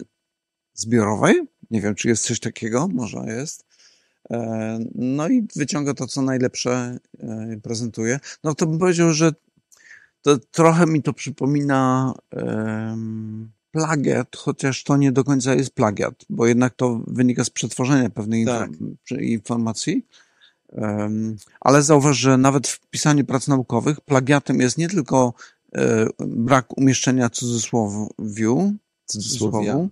zbiorowej. 0.73 1.41
Nie 1.71 1.81
wiem, 1.81 1.95
czy 1.95 2.07
jest 2.07 2.23
coś 2.23 2.39
takiego, 2.39 2.87
może 2.87 3.17
jest. 3.17 3.65
E, 4.31 4.79
no 4.95 5.27
i 5.27 5.47
wyciąga 5.55 5.93
to, 5.93 6.07
co 6.07 6.21
najlepsze 6.21 6.97
e, 7.19 7.57
prezentuje. 7.63 8.19
No 8.43 8.55
to 8.55 8.67
bym 8.67 8.79
powiedział, 8.79 9.13
że 9.13 9.31
to 10.21 10.37
trochę 10.37 10.85
mi 10.85 11.01
to 11.01 11.13
przypomina 11.13 12.13
um, 12.31 13.51
plagiat, 13.71 14.35
chociaż 14.35 14.83
to 14.83 14.97
nie 14.97 15.11
do 15.11 15.23
końca 15.23 15.53
jest 15.53 15.73
plagiat, 15.73 16.25
bo 16.29 16.47
jednak 16.47 16.75
to 16.75 17.01
wynika 17.07 17.43
z 17.43 17.49
przetworzenia 17.49 18.09
pewnej 18.09 18.45
tak. 18.45 18.69
informacji. 19.19 20.05
Um, 20.71 21.37
ale 21.61 21.83
zauważ, 21.83 22.17
że 22.17 22.37
nawet 22.37 22.67
w 22.67 22.79
pisaniu 22.79 23.25
prac 23.25 23.47
naukowych 23.47 24.01
plagiatem 24.01 24.59
jest 24.59 24.77
nie 24.77 24.89
tylko 24.89 25.33
e, 25.75 26.07
brak 26.19 26.77
umieszczenia 26.77 27.29
cudzysłowiu, 27.29 28.73
cudzysłowia, 29.05 29.87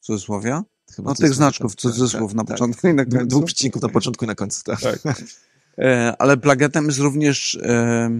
cudzysłowia 0.00 0.64
Chyba 0.96 1.10
no 1.10 1.14
tych 1.14 1.34
znaczków, 1.34 1.72
tak, 1.76 1.80
cudzysłów 1.80 2.30
tak, 2.30 2.36
na 2.36 2.44
tak. 2.44 2.56
początku 2.56 2.82
tak. 2.82 2.92
i 2.92 2.94
na 2.94 3.04
końcu. 3.04 3.26
Dwóch 3.26 3.44
przecinków 3.44 3.82
na 3.82 3.88
początku 3.88 4.24
i 4.24 4.28
na 4.28 4.34
końcu, 4.34 4.64
tak. 4.64 4.80
tak. 5.02 5.22
E, 5.78 6.14
ale 6.18 6.36
plagiatem 6.36 6.86
jest 6.86 6.98
również 6.98 7.54
e, 7.62 8.10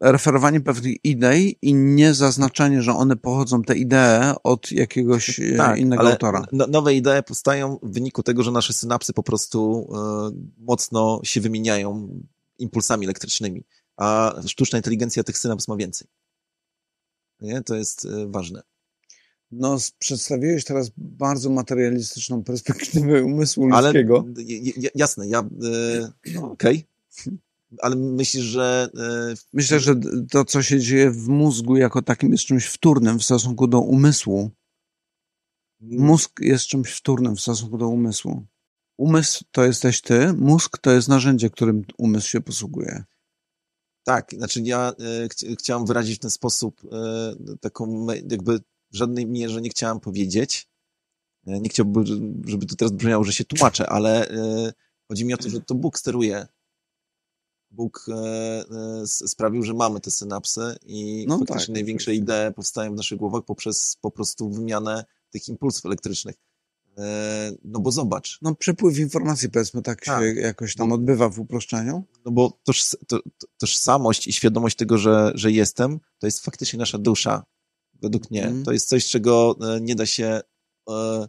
referowanie 0.00 0.60
pewnych 0.60 1.04
idei 1.04 1.58
i 1.62 1.74
nie 1.74 2.14
zaznaczenie, 2.14 2.82
że 2.82 2.92
one 2.92 3.16
pochodzą, 3.16 3.62
te 3.62 3.76
idee, 3.76 4.34
od 4.44 4.72
jakiegoś 4.72 5.40
e, 5.40 5.56
tak, 5.56 5.78
innego 5.78 6.00
ale 6.00 6.10
autora. 6.10 6.46
No, 6.52 6.66
nowe 6.66 6.94
idee 6.94 7.22
powstają 7.26 7.78
w 7.82 7.92
wyniku 7.92 8.22
tego, 8.22 8.42
że 8.42 8.50
nasze 8.50 8.72
synapsy 8.72 9.12
po 9.12 9.22
prostu 9.22 9.88
mocno 10.58 11.20
się 11.24 11.40
wymieniają 11.40 12.08
impulsami 12.58 13.06
elektrycznymi, 13.06 13.64
a 13.96 14.34
sztuczna 14.46 14.78
inteligencja 14.78 15.24
tych 15.24 15.38
synaps 15.38 15.68
ma 15.68 15.76
więcej. 15.76 16.08
Nie? 17.40 17.62
To 17.62 17.74
jest 17.74 18.08
ważne. 18.26 18.62
No, 19.56 19.78
przedstawiłeś 19.98 20.64
teraz 20.64 20.90
bardzo 20.96 21.50
materialistyczną 21.50 22.44
perspektywę 22.44 23.24
umysłu 23.24 23.66
ludzkiego. 23.66 24.24
Ale 24.36 24.44
jasne, 24.94 25.28
ja. 25.28 25.48
No, 26.34 26.50
Okej. 26.50 26.86
Okay. 27.22 27.38
Ale 27.80 27.96
myślisz, 27.96 28.44
że. 28.44 28.88
E, 28.98 29.34
Myślę, 29.52 29.80
że 29.80 29.94
to, 30.30 30.44
co 30.44 30.62
się 30.62 30.80
dzieje 30.80 31.10
w 31.10 31.28
mózgu, 31.28 31.76
jako 31.76 32.02
takim 32.02 32.32
jest 32.32 32.44
czymś 32.44 32.66
wtórnym 32.66 33.18
w 33.18 33.24
stosunku 33.24 33.66
do 33.66 33.80
umysłu. 33.80 34.50
Mm. 35.82 36.06
Mózg 36.06 36.40
jest 36.40 36.64
czymś 36.64 36.90
wtórnym 36.90 37.36
w 37.36 37.40
stosunku 37.40 37.78
do 37.78 37.88
umysłu. 37.88 38.46
Umysł 38.98 39.44
to 39.50 39.64
jesteś 39.64 40.00
ty, 40.00 40.32
mózg 40.32 40.78
to 40.78 40.90
jest 40.90 41.08
narzędzie, 41.08 41.50
którym 41.50 41.82
umysł 41.98 42.28
się 42.28 42.40
posługuje. 42.40 43.04
Tak, 44.04 44.30
znaczy 44.36 44.60
ja 44.60 44.92
e, 45.00 45.28
ch 45.28 45.58
chciałem 45.58 45.86
wyrazić 45.86 46.16
w 46.16 46.20
ten 46.20 46.30
sposób 46.30 46.80
e, 46.92 47.34
taką 47.60 48.06
jakby 48.30 48.60
w 48.94 48.96
żadnej 48.96 49.26
mierze 49.26 49.60
nie 49.60 49.70
chciałem 49.70 50.00
powiedzieć. 50.00 50.68
E, 51.46 51.60
nie 51.60 51.68
chciałbym, 51.68 52.04
żeby 52.46 52.66
to 52.66 52.76
teraz 52.76 52.92
brzmiało, 52.92 53.24
że 53.24 53.32
się 53.32 53.44
tłumaczę, 53.44 53.86
ale 53.90 54.28
e, 54.28 54.72
chodzi 55.08 55.24
mi 55.24 55.34
o 55.34 55.36
to, 55.36 55.50
że 55.50 55.60
to 55.60 55.74
Bóg 55.74 55.98
steruje. 55.98 56.46
Bóg 57.70 58.06
e, 58.08 59.06
sprawił, 59.06 59.62
że 59.62 59.74
mamy 59.74 60.00
te 60.00 60.10
synapsy 60.10 60.76
i 60.86 61.24
no 61.28 61.38
faktycznie 61.38 61.66
tak, 61.66 61.74
największe 61.74 62.10
tak. 62.10 62.14
idee 62.14 62.54
powstają 62.56 62.92
w 62.92 62.96
naszych 62.96 63.18
głowach 63.18 63.44
poprzez 63.44 63.96
po 64.00 64.10
prostu 64.10 64.50
wymianę 64.50 65.04
tych 65.30 65.48
impulsów 65.48 65.86
elektrycznych. 65.86 66.36
No 67.64 67.80
bo 67.80 67.90
zobacz. 67.90 68.38
No 68.42 68.54
przepływ 68.54 68.98
informacji 68.98 69.50
powiedzmy 69.50 69.82
tak, 69.82 70.04
tak. 70.04 70.22
się 70.22 70.40
jakoś 70.40 70.74
tam 70.74 70.92
odbywa 70.92 71.28
w 71.28 71.38
uproszczeniu. 71.38 72.04
No 72.24 72.32
bo 72.32 72.58
toż, 72.64 72.96
to, 73.06 73.20
tożsamość 73.58 74.26
i 74.26 74.32
świadomość 74.32 74.76
tego, 74.76 74.98
że, 74.98 75.32
że 75.34 75.52
jestem, 75.52 76.00
to 76.18 76.26
jest 76.26 76.44
faktycznie 76.44 76.78
nasza 76.78 76.98
dusza 76.98 77.44
według 78.04 78.30
mnie. 78.30 78.46
Mm. 78.46 78.64
To 78.64 78.72
jest 78.72 78.88
coś, 78.88 79.06
czego 79.06 79.56
e, 79.60 79.80
nie 79.80 79.94
da 79.94 80.06
się 80.06 80.40
e, 80.90 81.28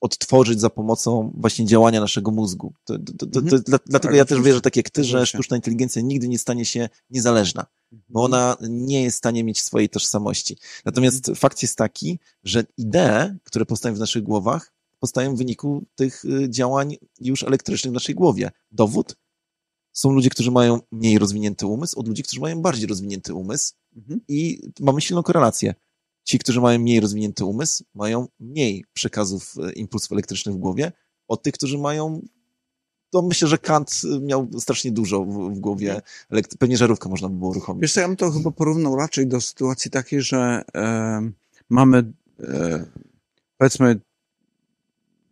odtworzyć 0.00 0.60
za 0.60 0.70
pomocą 0.70 1.32
właśnie 1.36 1.66
działania 1.66 2.00
naszego 2.00 2.30
mózgu. 2.30 2.74
To, 2.84 2.98
to, 3.18 3.26
to, 3.26 3.40
mm. 3.40 3.62
dlatego 3.66 3.98
tak, 3.98 4.14
ja 4.14 4.24
też 4.24 4.40
wierzę, 4.40 4.60
tak 4.60 4.76
jak 4.76 4.90
ty, 4.90 5.04
że 5.04 5.26
sztuczna 5.26 5.56
inteligencja 5.56 6.02
nigdy 6.02 6.28
nie 6.28 6.38
stanie 6.38 6.64
się 6.64 6.88
niezależna, 7.10 7.66
bo 8.08 8.26
mhm. 8.26 8.32
ona 8.32 8.56
nie 8.68 9.02
jest 9.02 9.16
w 9.16 9.18
stanie 9.18 9.44
mieć 9.44 9.62
swojej 9.62 9.88
tożsamości. 9.88 10.58
Natomiast 10.84 11.28
mm. 11.28 11.36
fakt 11.36 11.62
jest 11.62 11.78
taki, 11.78 12.18
że 12.44 12.64
idee, 12.76 13.38
które 13.44 13.66
powstają 13.66 13.94
w 13.94 13.98
naszych 13.98 14.22
głowach, 14.22 14.72
powstają 14.98 15.34
w 15.34 15.38
wyniku 15.38 15.84
tych 15.94 16.24
y, 16.24 16.50
działań 16.50 16.96
już 17.20 17.42
elektrycznych 17.42 17.90
w 17.90 17.94
naszej 17.94 18.14
głowie. 18.14 18.50
Dowód? 18.70 19.16
Są 19.92 20.10
ludzie, 20.10 20.30
którzy 20.30 20.50
mają 20.50 20.80
mniej 20.92 21.18
rozwinięty 21.18 21.66
umysł 21.66 22.00
od 22.00 22.08
ludzi, 22.08 22.22
którzy 22.22 22.40
mają 22.40 22.62
bardziej 22.62 22.86
rozwinięty 22.86 23.34
umysł 23.34 23.72
mhm. 23.96 24.20
i 24.28 24.60
mamy 24.80 25.00
silną 25.00 25.22
korelację. 25.22 25.74
Ci, 26.24 26.38
którzy 26.38 26.60
mają 26.60 26.78
mniej 26.78 27.00
rozwinięty 27.00 27.44
umysł, 27.44 27.84
mają 27.94 28.28
mniej 28.40 28.84
przekazów 28.92 29.54
e, 29.58 29.72
impulsów 29.72 30.12
elektrycznych 30.12 30.54
w 30.54 30.58
głowie 30.58 30.92
od 31.28 31.42
tych, 31.42 31.54
którzy 31.54 31.78
mają 31.78 32.22
to 33.12 33.22
myślę, 33.22 33.48
że 33.48 33.58
Kant 33.58 34.02
miał 34.20 34.48
strasznie 34.58 34.92
dużo 34.92 35.24
w, 35.24 35.54
w 35.54 35.58
głowie. 35.58 36.00
Pewnie 36.58 36.76
żarówkę 36.76 37.08
można 37.08 37.28
by 37.28 37.36
było 37.36 37.50
uruchomić. 37.50 37.82
Wiesz 37.82 37.92
co, 37.92 38.00
ja 38.00 38.08
bym 38.08 38.16
to 38.16 38.30
chyba 38.30 38.50
porównał 38.50 38.96
raczej 38.96 39.26
do 39.26 39.40
sytuacji 39.40 39.90
takiej, 39.90 40.22
że 40.22 40.62
e, 40.74 41.30
mamy 41.68 42.12
e, 42.40 42.84
powiedzmy 43.58 44.00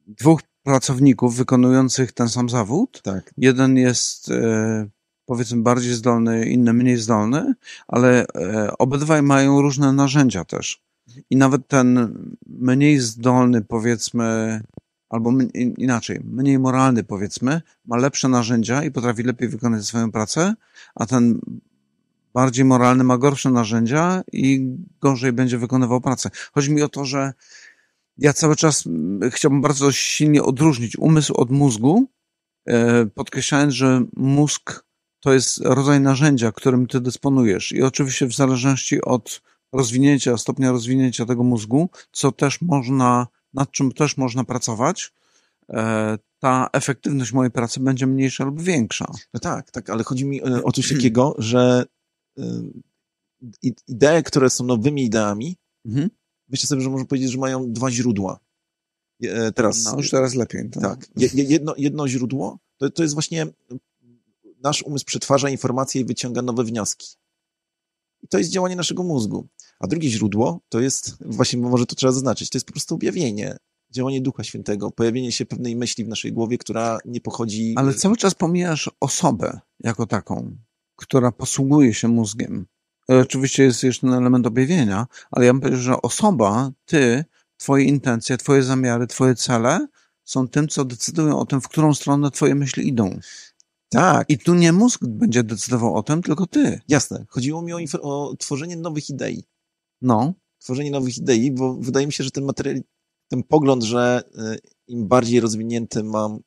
dwóch 0.07 0.41
pracowników 0.63 1.37
wykonujących 1.37 2.13
ten 2.13 2.29
sam 2.29 2.49
zawód. 2.49 3.03
Tak. 3.03 3.35
Jeden 3.37 3.77
jest 3.77 4.31
e, 4.31 4.89
powiedzmy 5.31 5.63
bardziej 5.63 5.93
zdolny, 5.93 6.47
inny 6.47 6.73
mniej 6.73 6.97
zdolny, 6.97 7.55
ale 7.89 8.27
e, 8.27 8.73
obydwaj 8.79 9.23
mają 9.23 9.63
różne 9.63 9.93
narzędzia 9.93 10.45
też. 10.45 10.83
I 11.31 11.37
nawet 11.37 11.69
ten 11.69 12.15
mniej 12.47 12.99
zdolny, 12.99 13.63
powiedzmy, 13.63 14.61
albo 15.09 15.33
inaczej, 15.79 16.21
mniej 16.25 16.59
moralny, 16.59 17.05
powiedzmy, 17.05 17.63
ma 17.87 17.97
lepsze 17.97 18.29
narzędzia 18.29 18.85
i 18.85 18.91
potrafi 18.91 19.23
lepiej 19.23 19.49
wykonać 19.49 19.85
swoją 19.85 20.13
pracę, 20.13 20.55
a 20.95 21.07
ten 21.07 21.41
bardziej 22.35 22.65
moralny 22.65 23.05
ma 23.05 23.19
gorsze 23.19 23.51
narzędzia 23.51 24.23
i 24.33 24.77
gorzej 25.01 25.33
będzie 25.33 25.59
wykonywał 25.59 26.01
pracę. 26.01 26.31
Chodzi 26.53 26.73
mi 26.73 26.83
o 26.83 26.89
to, 26.89 27.05
że 27.05 27.33
ja 28.19 28.33
cały 28.33 28.57
czas 28.57 28.85
chciałbym 29.31 29.61
bardzo 29.61 29.93
silnie 29.93 30.43
odróżnić 30.43 30.99
umysł 30.99 31.35
od 31.35 31.51
mózgu, 31.51 32.07
e, 32.67 33.07
podkreślając, 33.07 33.75
że 33.75 34.05
mózg 34.17 34.90
to 35.21 35.33
jest 35.33 35.61
rodzaj 35.65 36.01
narzędzia, 36.01 36.53
którym 36.53 36.87
ty 36.87 37.01
dysponujesz. 37.01 37.73
I 37.73 37.83
oczywiście 37.83 38.27
w 38.27 38.35
zależności 38.35 39.03
od 39.03 39.43
rozwinięcia, 39.73 40.37
stopnia 40.37 40.73
rozwinięcia 40.73 41.27
tego 41.27 41.43
mózgu, 41.43 41.91
co 42.13 42.33
też 42.33 42.61
można, 42.61 43.27
nad 43.55 43.71
czym 43.71 43.93
też 43.93 44.17
można 44.17 44.45
pracować, 44.45 45.13
e, 45.69 46.19
ta 46.39 46.69
efektywność 46.73 47.33
mojej 47.33 47.51
pracy 47.51 47.81
będzie 47.81 48.07
mniejsza 48.07 48.45
lub 48.45 48.63
większa. 48.63 49.07
No 49.35 49.41
tak, 49.41 49.71
tak, 49.71 49.91
ale 49.91 50.05
chodzi 50.05 50.25
mi 50.25 50.43
e, 50.43 50.65
o 50.65 50.73
coś 50.73 50.89
takiego, 50.89 51.35
że 51.39 51.85
idee, 53.89 54.23
które 54.25 54.51
są 54.51 54.65
nowymi 54.65 55.05
ideami, 55.05 55.57
mhm 55.87 56.11
myślę 56.51 56.67
sobie, 56.67 56.83
że 56.83 56.91
można 56.91 57.07
powiedzieć, 57.07 57.31
że 57.33 57.39
mają 57.39 57.73
dwa 57.73 57.91
źródła. 57.91 58.41
E, 59.23 59.53
teraz, 59.53 59.85
no, 59.85 59.97
już 59.97 60.11
teraz 60.11 60.35
lepiej. 60.35 60.71
To. 60.71 60.81
Tak. 60.81 61.07
Jedno, 61.35 61.75
jedno 61.79 62.09
źródło 62.09 62.59
to, 62.79 62.91
to 62.91 63.03
jest 63.03 63.15
właśnie 63.15 63.47
nasz 64.63 64.83
umysł 64.83 65.05
przetwarza 65.05 65.51
informacje 65.51 66.01
i 66.01 66.05
wyciąga 66.05 66.43
nowe 66.43 66.65
wnioski. 66.65 67.09
I 68.23 68.29
to 68.29 68.39
jest 68.39 68.51
działanie 68.51 68.77
naszego 68.77 69.03
mózgu. 69.03 69.49
A 69.81 69.87
drugie 69.87 70.09
źródło 70.09 70.61
to 70.69 70.81
jest, 70.81 71.17
właśnie 71.21 71.59
może 71.59 71.87
to 71.87 71.95
trzeba 71.95 72.13
zaznaczyć, 72.13 72.51
to 72.51 72.57
jest 72.57 72.67
po 72.67 72.73
prostu 72.73 72.95
objawienie, 72.95 73.57
działanie 73.91 74.21
Ducha 74.21 74.45
Świętego, 74.45 74.91
pojawienie 74.91 75.33
się 75.33 75.47
pewnej 75.47 75.77
myśli 75.77 76.05
w 76.05 76.09
naszej 76.09 76.33
głowie, 76.33 76.59
która 76.59 76.99
nie 77.05 77.21
pochodzi... 77.21 77.75
Ale 77.77 77.95
cały 77.95 78.17
czas 78.17 78.35
pomijasz 78.35 78.91
osobę 79.01 79.61
jako 79.81 80.07
taką, 80.07 80.57
która 80.97 81.33
posługuje 81.33 81.95
się 81.95 82.09
mózgiem. 82.09 82.67
E, 83.11 83.19
oczywiście 83.19 83.63
jest 83.63 83.83
jeszcze 83.83 84.01
ten 84.07 84.15
element 84.15 84.47
objawienia, 84.47 85.07
ale 85.31 85.47
ja 85.47 85.53
bym 85.53 85.61
powiedział, 85.61 85.83
że 85.83 86.03
osoba, 86.03 86.71
ty, 86.85 87.25
twoje 87.57 87.85
intencje, 87.85 88.37
twoje 88.37 88.63
zamiary, 88.63 89.07
twoje 89.07 89.35
cele 89.35 89.87
są 90.25 90.49
tym, 90.49 90.69
co 90.69 90.85
decydują 90.85 91.39
o 91.39 91.47
tym, 91.47 91.61
w 91.61 91.69
którą 91.69 91.95
stronę 91.95 92.31
twoje 92.31 92.55
myśli 92.55 92.89
idą. 92.89 93.19
Tak. 93.91 94.31
I 94.31 94.39
tu 94.39 94.55
nie 94.55 94.73
mózg 94.73 95.01
będzie 95.05 95.45
decydował 95.45 95.95
o 95.95 96.03
tym, 96.03 96.23
tylko 96.23 96.47
ty. 96.47 96.81
Jasne. 96.89 97.27
Chodziło 97.29 97.63
mi 97.63 97.73
o, 97.73 97.79
o 98.03 98.37
tworzenie 98.37 98.77
nowych 98.77 99.11
idei. 99.11 99.45
No. 100.03 100.35
Tworzenie 100.59 100.91
nowych 100.91 101.19
idei, 101.19 101.53
bo 101.53 101.75
wydaje 101.75 102.07
mi 102.07 102.13
się, 102.13 102.25
że 102.25 102.31
ten 102.31 102.45
materiał, 102.45 102.83
ten 103.29 103.43
pogląd, 103.43 103.83
że 103.83 104.23
y, 104.55 104.59
im 104.87 105.09
bardziej 105.09 105.41
rozwinięty 105.41 106.05
mam 106.05 106.41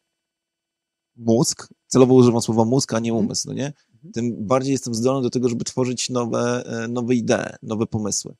mózg, 1.15 1.73
celowo 1.87 2.13
używam 2.13 2.41
słowa 2.41 2.65
mózg, 2.65 2.93
a 2.93 2.99
nie 2.99 3.11
mhm. 3.11 3.25
umysł, 3.25 3.47
no 3.47 3.53
nie? 3.53 3.73
Mhm. 3.93 4.13
tym 4.13 4.47
bardziej 4.47 4.71
jestem 4.71 4.93
zdolny 4.93 5.21
do 5.21 5.29
tego, 5.29 5.49
żeby 5.49 5.65
tworzyć 5.65 6.09
nowe, 6.09 6.63
e, 6.65 6.87
nowe 6.87 7.15
idee, 7.15 7.55
nowe 7.63 7.87
pomysły. 7.87 8.35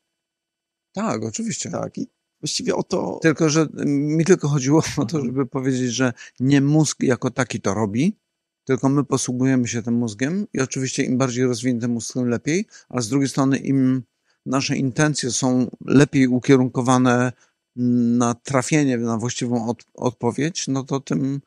Tak, 0.93 1.23
oczywiście. 1.23 1.69
Tak, 1.69 1.97
i 1.97 2.07
właściwie 2.41 2.75
o 2.75 2.83
to... 2.83 3.19
Tylko, 3.21 3.49
że 3.49 3.67
mi 3.85 4.25
tylko 4.25 4.49
chodziło 4.49 4.83
o 4.97 5.05
to, 5.05 5.25
żeby 5.25 5.45
powiedzieć, 5.45 5.91
że 5.91 6.13
nie 6.39 6.61
mózg 6.61 7.03
jako 7.03 7.31
taki 7.31 7.61
to 7.61 7.73
robi, 7.73 8.17
tylko 8.65 8.89
my 8.89 9.03
posługujemy 9.03 9.67
się 9.67 9.81
tym 9.81 9.93
mózgiem 9.93 10.47
i 10.53 10.59
oczywiście 10.59 11.03
im 11.03 11.17
bardziej 11.17 11.45
rozwinięty 11.45 11.87
mózg, 11.87 12.13
tym 12.13 12.29
lepiej, 12.29 12.65
ale 12.89 13.01
z 13.01 13.09
drugiej 13.09 13.29
strony 13.29 13.57
im 13.57 14.03
nasze 14.45 14.75
intencje 14.75 15.31
są 15.31 15.69
lepiej 15.85 16.27
ukierunkowane 16.27 17.31
na 17.75 18.33
trafienie 18.33 18.97
na 18.97 19.17
właściwą 19.17 19.67
od, 19.67 19.83
odpowiedź, 19.93 20.67
no 20.67 20.83
to 20.83 20.99
tym 20.99 21.41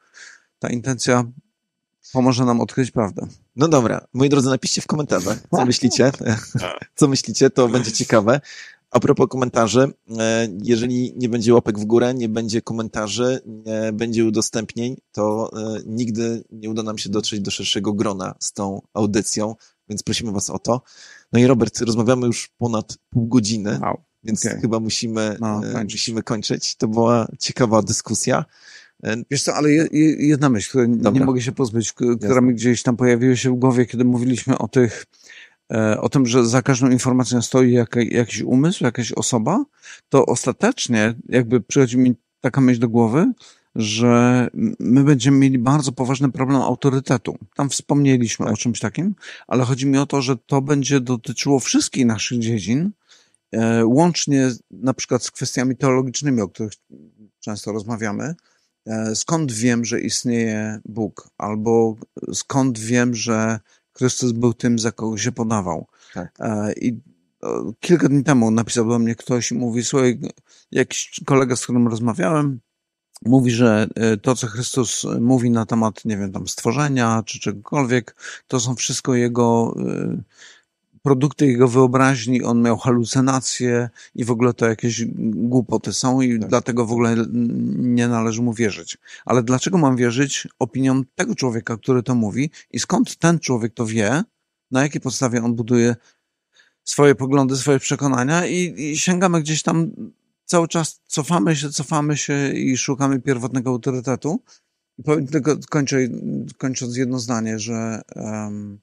ta 0.59 0.69
intencja 0.69 1.25
pomoże 2.13 2.45
nam 2.45 2.61
odkryć 2.61 2.91
prawdę. 2.91 3.27
No 3.57 3.69
dobra, 3.69 4.07
moi 4.13 4.29
drodzy, 4.29 4.49
napiszcie 4.49 4.81
w 4.83 4.87
komentarzach, 4.87 5.39
co 5.51 5.67
myślicie. 5.67 6.13
Co 6.95 7.09
myślicie, 7.09 7.51
to 7.51 7.69
będzie 7.69 7.93
ciekawe. 7.93 8.41
A 8.97 9.01
propos 9.01 9.29
komentarzy, 9.29 9.93
e, 10.19 10.49
jeżeli 10.63 11.15
nie 11.17 11.29
będzie 11.29 11.55
łapek 11.55 11.79
w 11.79 11.85
górę, 11.85 12.15
nie 12.15 12.29
będzie 12.29 12.63
komentarzy, 12.63 13.41
nie 13.47 13.93
będzie 13.93 14.25
udostępnień, 14.25 14.97
to 15.13 15.51
e, 15.53 15.81
nigdy 15.87 16.45
nie 16.51 16.71
uda 16.71 16.83
nam 16.83 16.99
się 16.99 17.11
dotrzeć 17.11 17.41
do 17.41 17.51
szerszego 17.51 17.93
grona 17.93 18.35
z 18.41 18.53
tą 18.53 18.83
audycją, 18.95 19.55
więc 19.89 20.03
prosimy 20.03 20.33
Was 20.33 20.51
o 20.51 20.59
to. 20.59 20.83
No 21.33 21.41
i 21.41 21.47
Robert, 21.47 21.81
rozmawiamy 21.81 22.27
już 22.27 22.49
ponad 22.59 22.99
pół 23.11 23.27
godziny, 23.27 23.79
wow. 23.83 24.01
więc 24.25 24.47
okay. 24.47 24.61
chyba 24.61 24.81
musimy, 24.81 25.37
no, 25.41 25.61
e, 25.65 25.85
musimy 25.85 26.23
kończyć. 26.23 26.77
To 26.77 26.89
była 26.89 27.29
ciekawa 27.39 27.83
dyskusja. 27.83 28.45
Wiesz 29.31 29.43
co, 29.43 29.55
ale 29.55 29.71
jedna 30.19 30.49
myśl, 30.49 30.69
której 30.69 30.89
Dobra. 30.89 31.11
nie 31.11 31.27
mogę 31.27 31.43
się 31.43 31.53
pozbyć, 31.53 31.93
która 31.93 32.17
Jasne. 32.23 32.43
mi 32.43 32.55
gdzieś 32.55 32.83
tam 32.83 32.97
pojawiła 32.97 33.37
się 33.37 33.51
w 33.51 33.55
głowie, 33.55 33.87
kiedy 33.87 34.05
mówiliśmy 34.05 34.59
o 34.59 34.69
tych, 34.69 35.07
o 36.01 36.09
tym, 36.09 36.27
że 36.27 36.47
za 36.47 36.63
każdą 36.63 36.91
informacją 36.91 37.43
stoi 37.43 37.73
jakiś 38.11 38.43
umysł, 38.43 38.85
jakaś 38.85 39.13
osoba, 39.13 39.65
to 40.09 40.27
ostatecznie 40.27 41.15
jakby 41.29 41.61
przychodzi 41.61 41.99
mi 41.99 42.15
taka 42.41 42.61
myśl 42.61 42.81
do 42.81 42.89
głowy, 42.89 43.33
że 43.75 44.49
my 44.79 45.05
będziemy 45.05 45.39
mieli 45.39 45.59
bardzo 45.59 45.93
poważny 45.93 46.33
problem 46.33 46.63
autorytetu. 46.63 47.39
Tam 47.55 47.71
wspomnieliśmy 47.71 48.47
tak. 48.47 48.55
o 48.55 48.57
czymś 48.57 48.81
takim, 48.81 49.15
ale 49.47 49.65
chodzi 49.65 49.87
mi 49.87 49.99
o 49.99 50.07
to, 50.07 50.23
że 50.23 50.37
to 50.37 50.63
będzie 50.63 51.01
dotyczyło 51.01 51.61
wszystkich 51.61 52.07
naszych 52.07 52.39
dziedzin, 52.39 52.91
e, 53.53 53.87
łącznie 53.87 54.51
na 54.71 54.95
przykład 54.95 55.25
z 55.25 55.31
kwestiami 55.31 55.77
teologicznymi, 55.77 56.41
o 56.41 56.49
których 56.49 56.73
często 57.41 57.73
rozmawiamy, 57.73 58.35
E, 58.87 59.17
skąd 59.17 59.53
wiem, 59.53 59.85
że 59.85 60.01
istnieje 60.01 60.81
Bóg, 60.85 61.31
albo 61.39 61.97
skąd 62.33 62.79
wiem, 62.79 63.15
że 63.15 63.61
Chrystus 63.97 64.33
był 64.33 64.55
tym, 64.55 64.79
za 64.79 64.93
kogo 64.93 65.19
się 65.19 65.33
podawał. 65.33 65.87
Tak. 66.15 66.35
E, 66.41 66.73
I 66.73 67.01
kilka 67.81 68.09
dni 68.09 68.25
temu 68.25 68.51
napisał 68.51 68.89
do 68.89 68.99
mnie 68.99 69.15
ktoś 69.15 69.53
i 69.53 69.55
mówi, 69.55 69.85
słuchaj, 69.85 70.21
jakiś 70.71 71.21
kolega, 71.27 71.57
z 71.57 71.63
którym 71.63 71.89
rozmawiałem, 71.89 72.61
mówi, 73.25 73.51
że 73.51 73.89
e, 73.95 74.17
to, 74.17 74.35
co 74.35 74.47
Chrystus 74.47 75.07
mówi 75.21 75.51
na 75.51 75.67
temat, 75.67 76.05
nie 76.05 76.17
wiem, 76.17 76.33
tam 76.33 76.49
stworzenia 76.49 77.23
czy 77.27 77.41
czegokolwiek, 77.41 78.17
to 78.47 78.61
są 78.61 78.75
wszystko 78.75 79.15
jego 79.15 79.75
produkty 81.07 81.47
jego 81.47 81.69
wyobraźni, 81.69 82.43
on 82.43 82.63
miał 82.63 82.79
halucynacje 82.79 83.91
i 84.15 84.25
w 84.25 84.31
ogóle 84.31 84.55
to 84.55 84.67
jakieś 84.67 85.05
głupoty 85.19 85.93
są 85.93 86.21
i 86.21 86.41
tak. 86.41 86.49
dlatego 86.49 86.87
w 86.87 86.93
ogóle 86.93 87.17
nie 87.77 88.09
należy 88.09 88.43
mu 88.43 88.53
wierzyć. 88.53 88.99
Ale 89.25 89.43
dlaczego 89.43 89.79
mam 89.79 89.97
wierzyć 89.97 90.49
opiniom 90.59 91.05
tego 91.15 91.35
człowieka, 91.35 91.77
który 91.77 92.03
to 92.03 92.15
mówi 92.15 92.51
i 92.71 92.79
skąd 92.79 93.17
ten 93.17 93.39
człowiek 93.39 93.75
to 93.75 93.87
wie, 93.87 94.23
na 94.71 94.83
jakiej 94.83 95.01
podstawie 95.01 95.43
on 95.43 95.55
buduje 95.55 95.97
swoje 96.85 97.15
poglądy, 97.15 97.57
swoje 97.57 97.79
przekonania 97.79 98.47
i, 98.47 98.75
i 98.83 98.99
sięgamy 98.99 99.41
gdzieś 99.41 99.63
tam 99.63 99.91
cały 100.45 100.69
czas, 100.69 101.01
cofamy 101.07 101.57
się, 101.57 101.71
cofamy 101.71 102.17
się 102.17 102.53
i 102.53 102.77
szukamy 102.77 103.21
pierwotnego 103.21 103.71
autorytetu. 103.71 104.43
I 104.99 105.03
powiem 105.03 105.27
tylko, 105.27 105.57
kończę, 105.71 105.97
kończąc 106.59 106.97
jedno 106.97 107.19
zdanie, 107.19 107.59
że 107.59 108.03
um, 108.17 108.81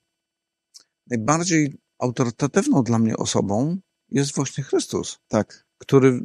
najbardziej 1.07 1.82
autorytatywną 2.03 2.83
dla 2.83 2.99
mnie 2.99 3.17
osobą 3.17 3.77
jest 4.11 4.35
właśnie 4.35 4.63
Chrystus. 4.63 5.19
Tak. 5.27 5.65
Który 5.77 6.23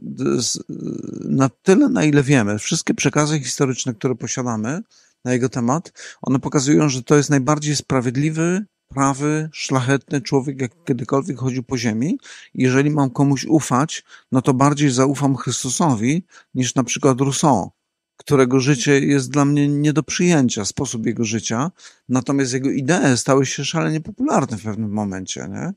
na 1.25 1.49
tyle, 1.49 1.89
na 1.89 2.05
ile 2.05 2.23
wiemy, 2.23 2.59
wszystkie 2.59 2.95
przekazy 2.95 3.41
historyczne, 3.41 3.95
które 3.95 4.15
posiadamy 4.15 4.83
na 5.25 5.33
jego 5.33 5.49
temat, 5.49 5.93
one 6.23 6.39
pokazują, 6.39 6.89
że 6.89 7.03
to 7.03 7.17
jest 7.17 7.31
najbardziej 7.31 7.77
sprawiedliwy, 7.77 8.67
prawy, 8.89 9.49
szlachetny 9.53 10.21
człowiek, 10.21 10.61
jak 10.61 10.85
kiedykolwiek 10.85 11.39
chodził 11.39 11.63
po 11.63 11.79
ziemi. 11.79 12.19
Jeżeli 12.55 12.91
mam 12.91 13.11
komuś 13.11 13.45
ufać, 13.45 14.05
no 14.33 14.43
to 14.43 14.55
bardziej 14.55 14.91
zaufam 14.91 15.37
Chrystusowi 15.37 16.27
niż 16.55 16.75
na 16.75 16.85
przykład 16.85 17.21
Rousseau, 17.21 17.71
którego 18.19 18.61
życie 18.61 19.01
jest 19.01 19.31
dla 19.31 19.45
mnie 19.45 19.69
nie 19.69 19.93
do 19.93 20.03
przyjęcia, 20.03 20.65
sposób 20.65 21.07
jego 21.07 21.25
życia, 21.25 21.71
natomiast 22.09 22.53
jego 22.53 22.71
idee 22.71 23.17
stały 23.17 23.47
się 23.47 23.65
szalenie 23.65 24.01
popularne 24.01 24.59
w 24.59 24.63
pewnym 24.63 24.91
momencie, 24.91 25.49
nie? 25.51 25.73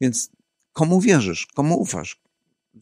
Więc 0.00 0.30
komu 0.72 1.00
wierzysz, 1.00 1.46
komu 1.54 1.80
ufasz? 1.80 2.20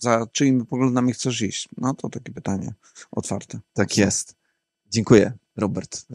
Za 0.01 0.27
czyimi 0.33 0.67
poglądami 0.67 1.13
chcesz 1.13 1.43
iść? 1.43 1.69
No 1.79 1.95
to 1.95 2.09
takie 2.09 2.33
pytanie 2.33 2.75
otwarte. 3.11 3.61
Tak 3.73 3.97
jest. 3.97 4.37
Dziękuję, 4.91 5.33
Robert. 5.57 6.07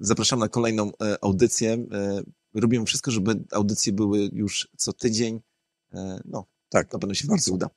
Zapraszam 0.00 0.38
na 0.38 0.48
kolejną 0.48 0.92
audycję. 1.20 1.86
Robimy 2.54 2.86
wszystko, 2.86 3.10
żeby 3.10 3.44
audycje 3.52 3.92
były 3.92 4.30
już 4.32 4.68
co 4.76 4.92
tydzień. 4.92 5.40
No, 6.24 6.44
tak. 6.68 6.92
Na 6.92 6.98
pewno 6.98 7.14
się 7.14 7.28
bardzo 7.28 7.52
uda. 7.52 7.70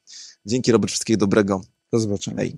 Dzięki, 0.45 0.71
Robert. 0.71 0.91
Wszystkiego 0.91 1.19
dobrego. 1.19 1.61
Do 1.91 1.99
zobaczenia. 1.99 2.37
Hej. 2.37 2.57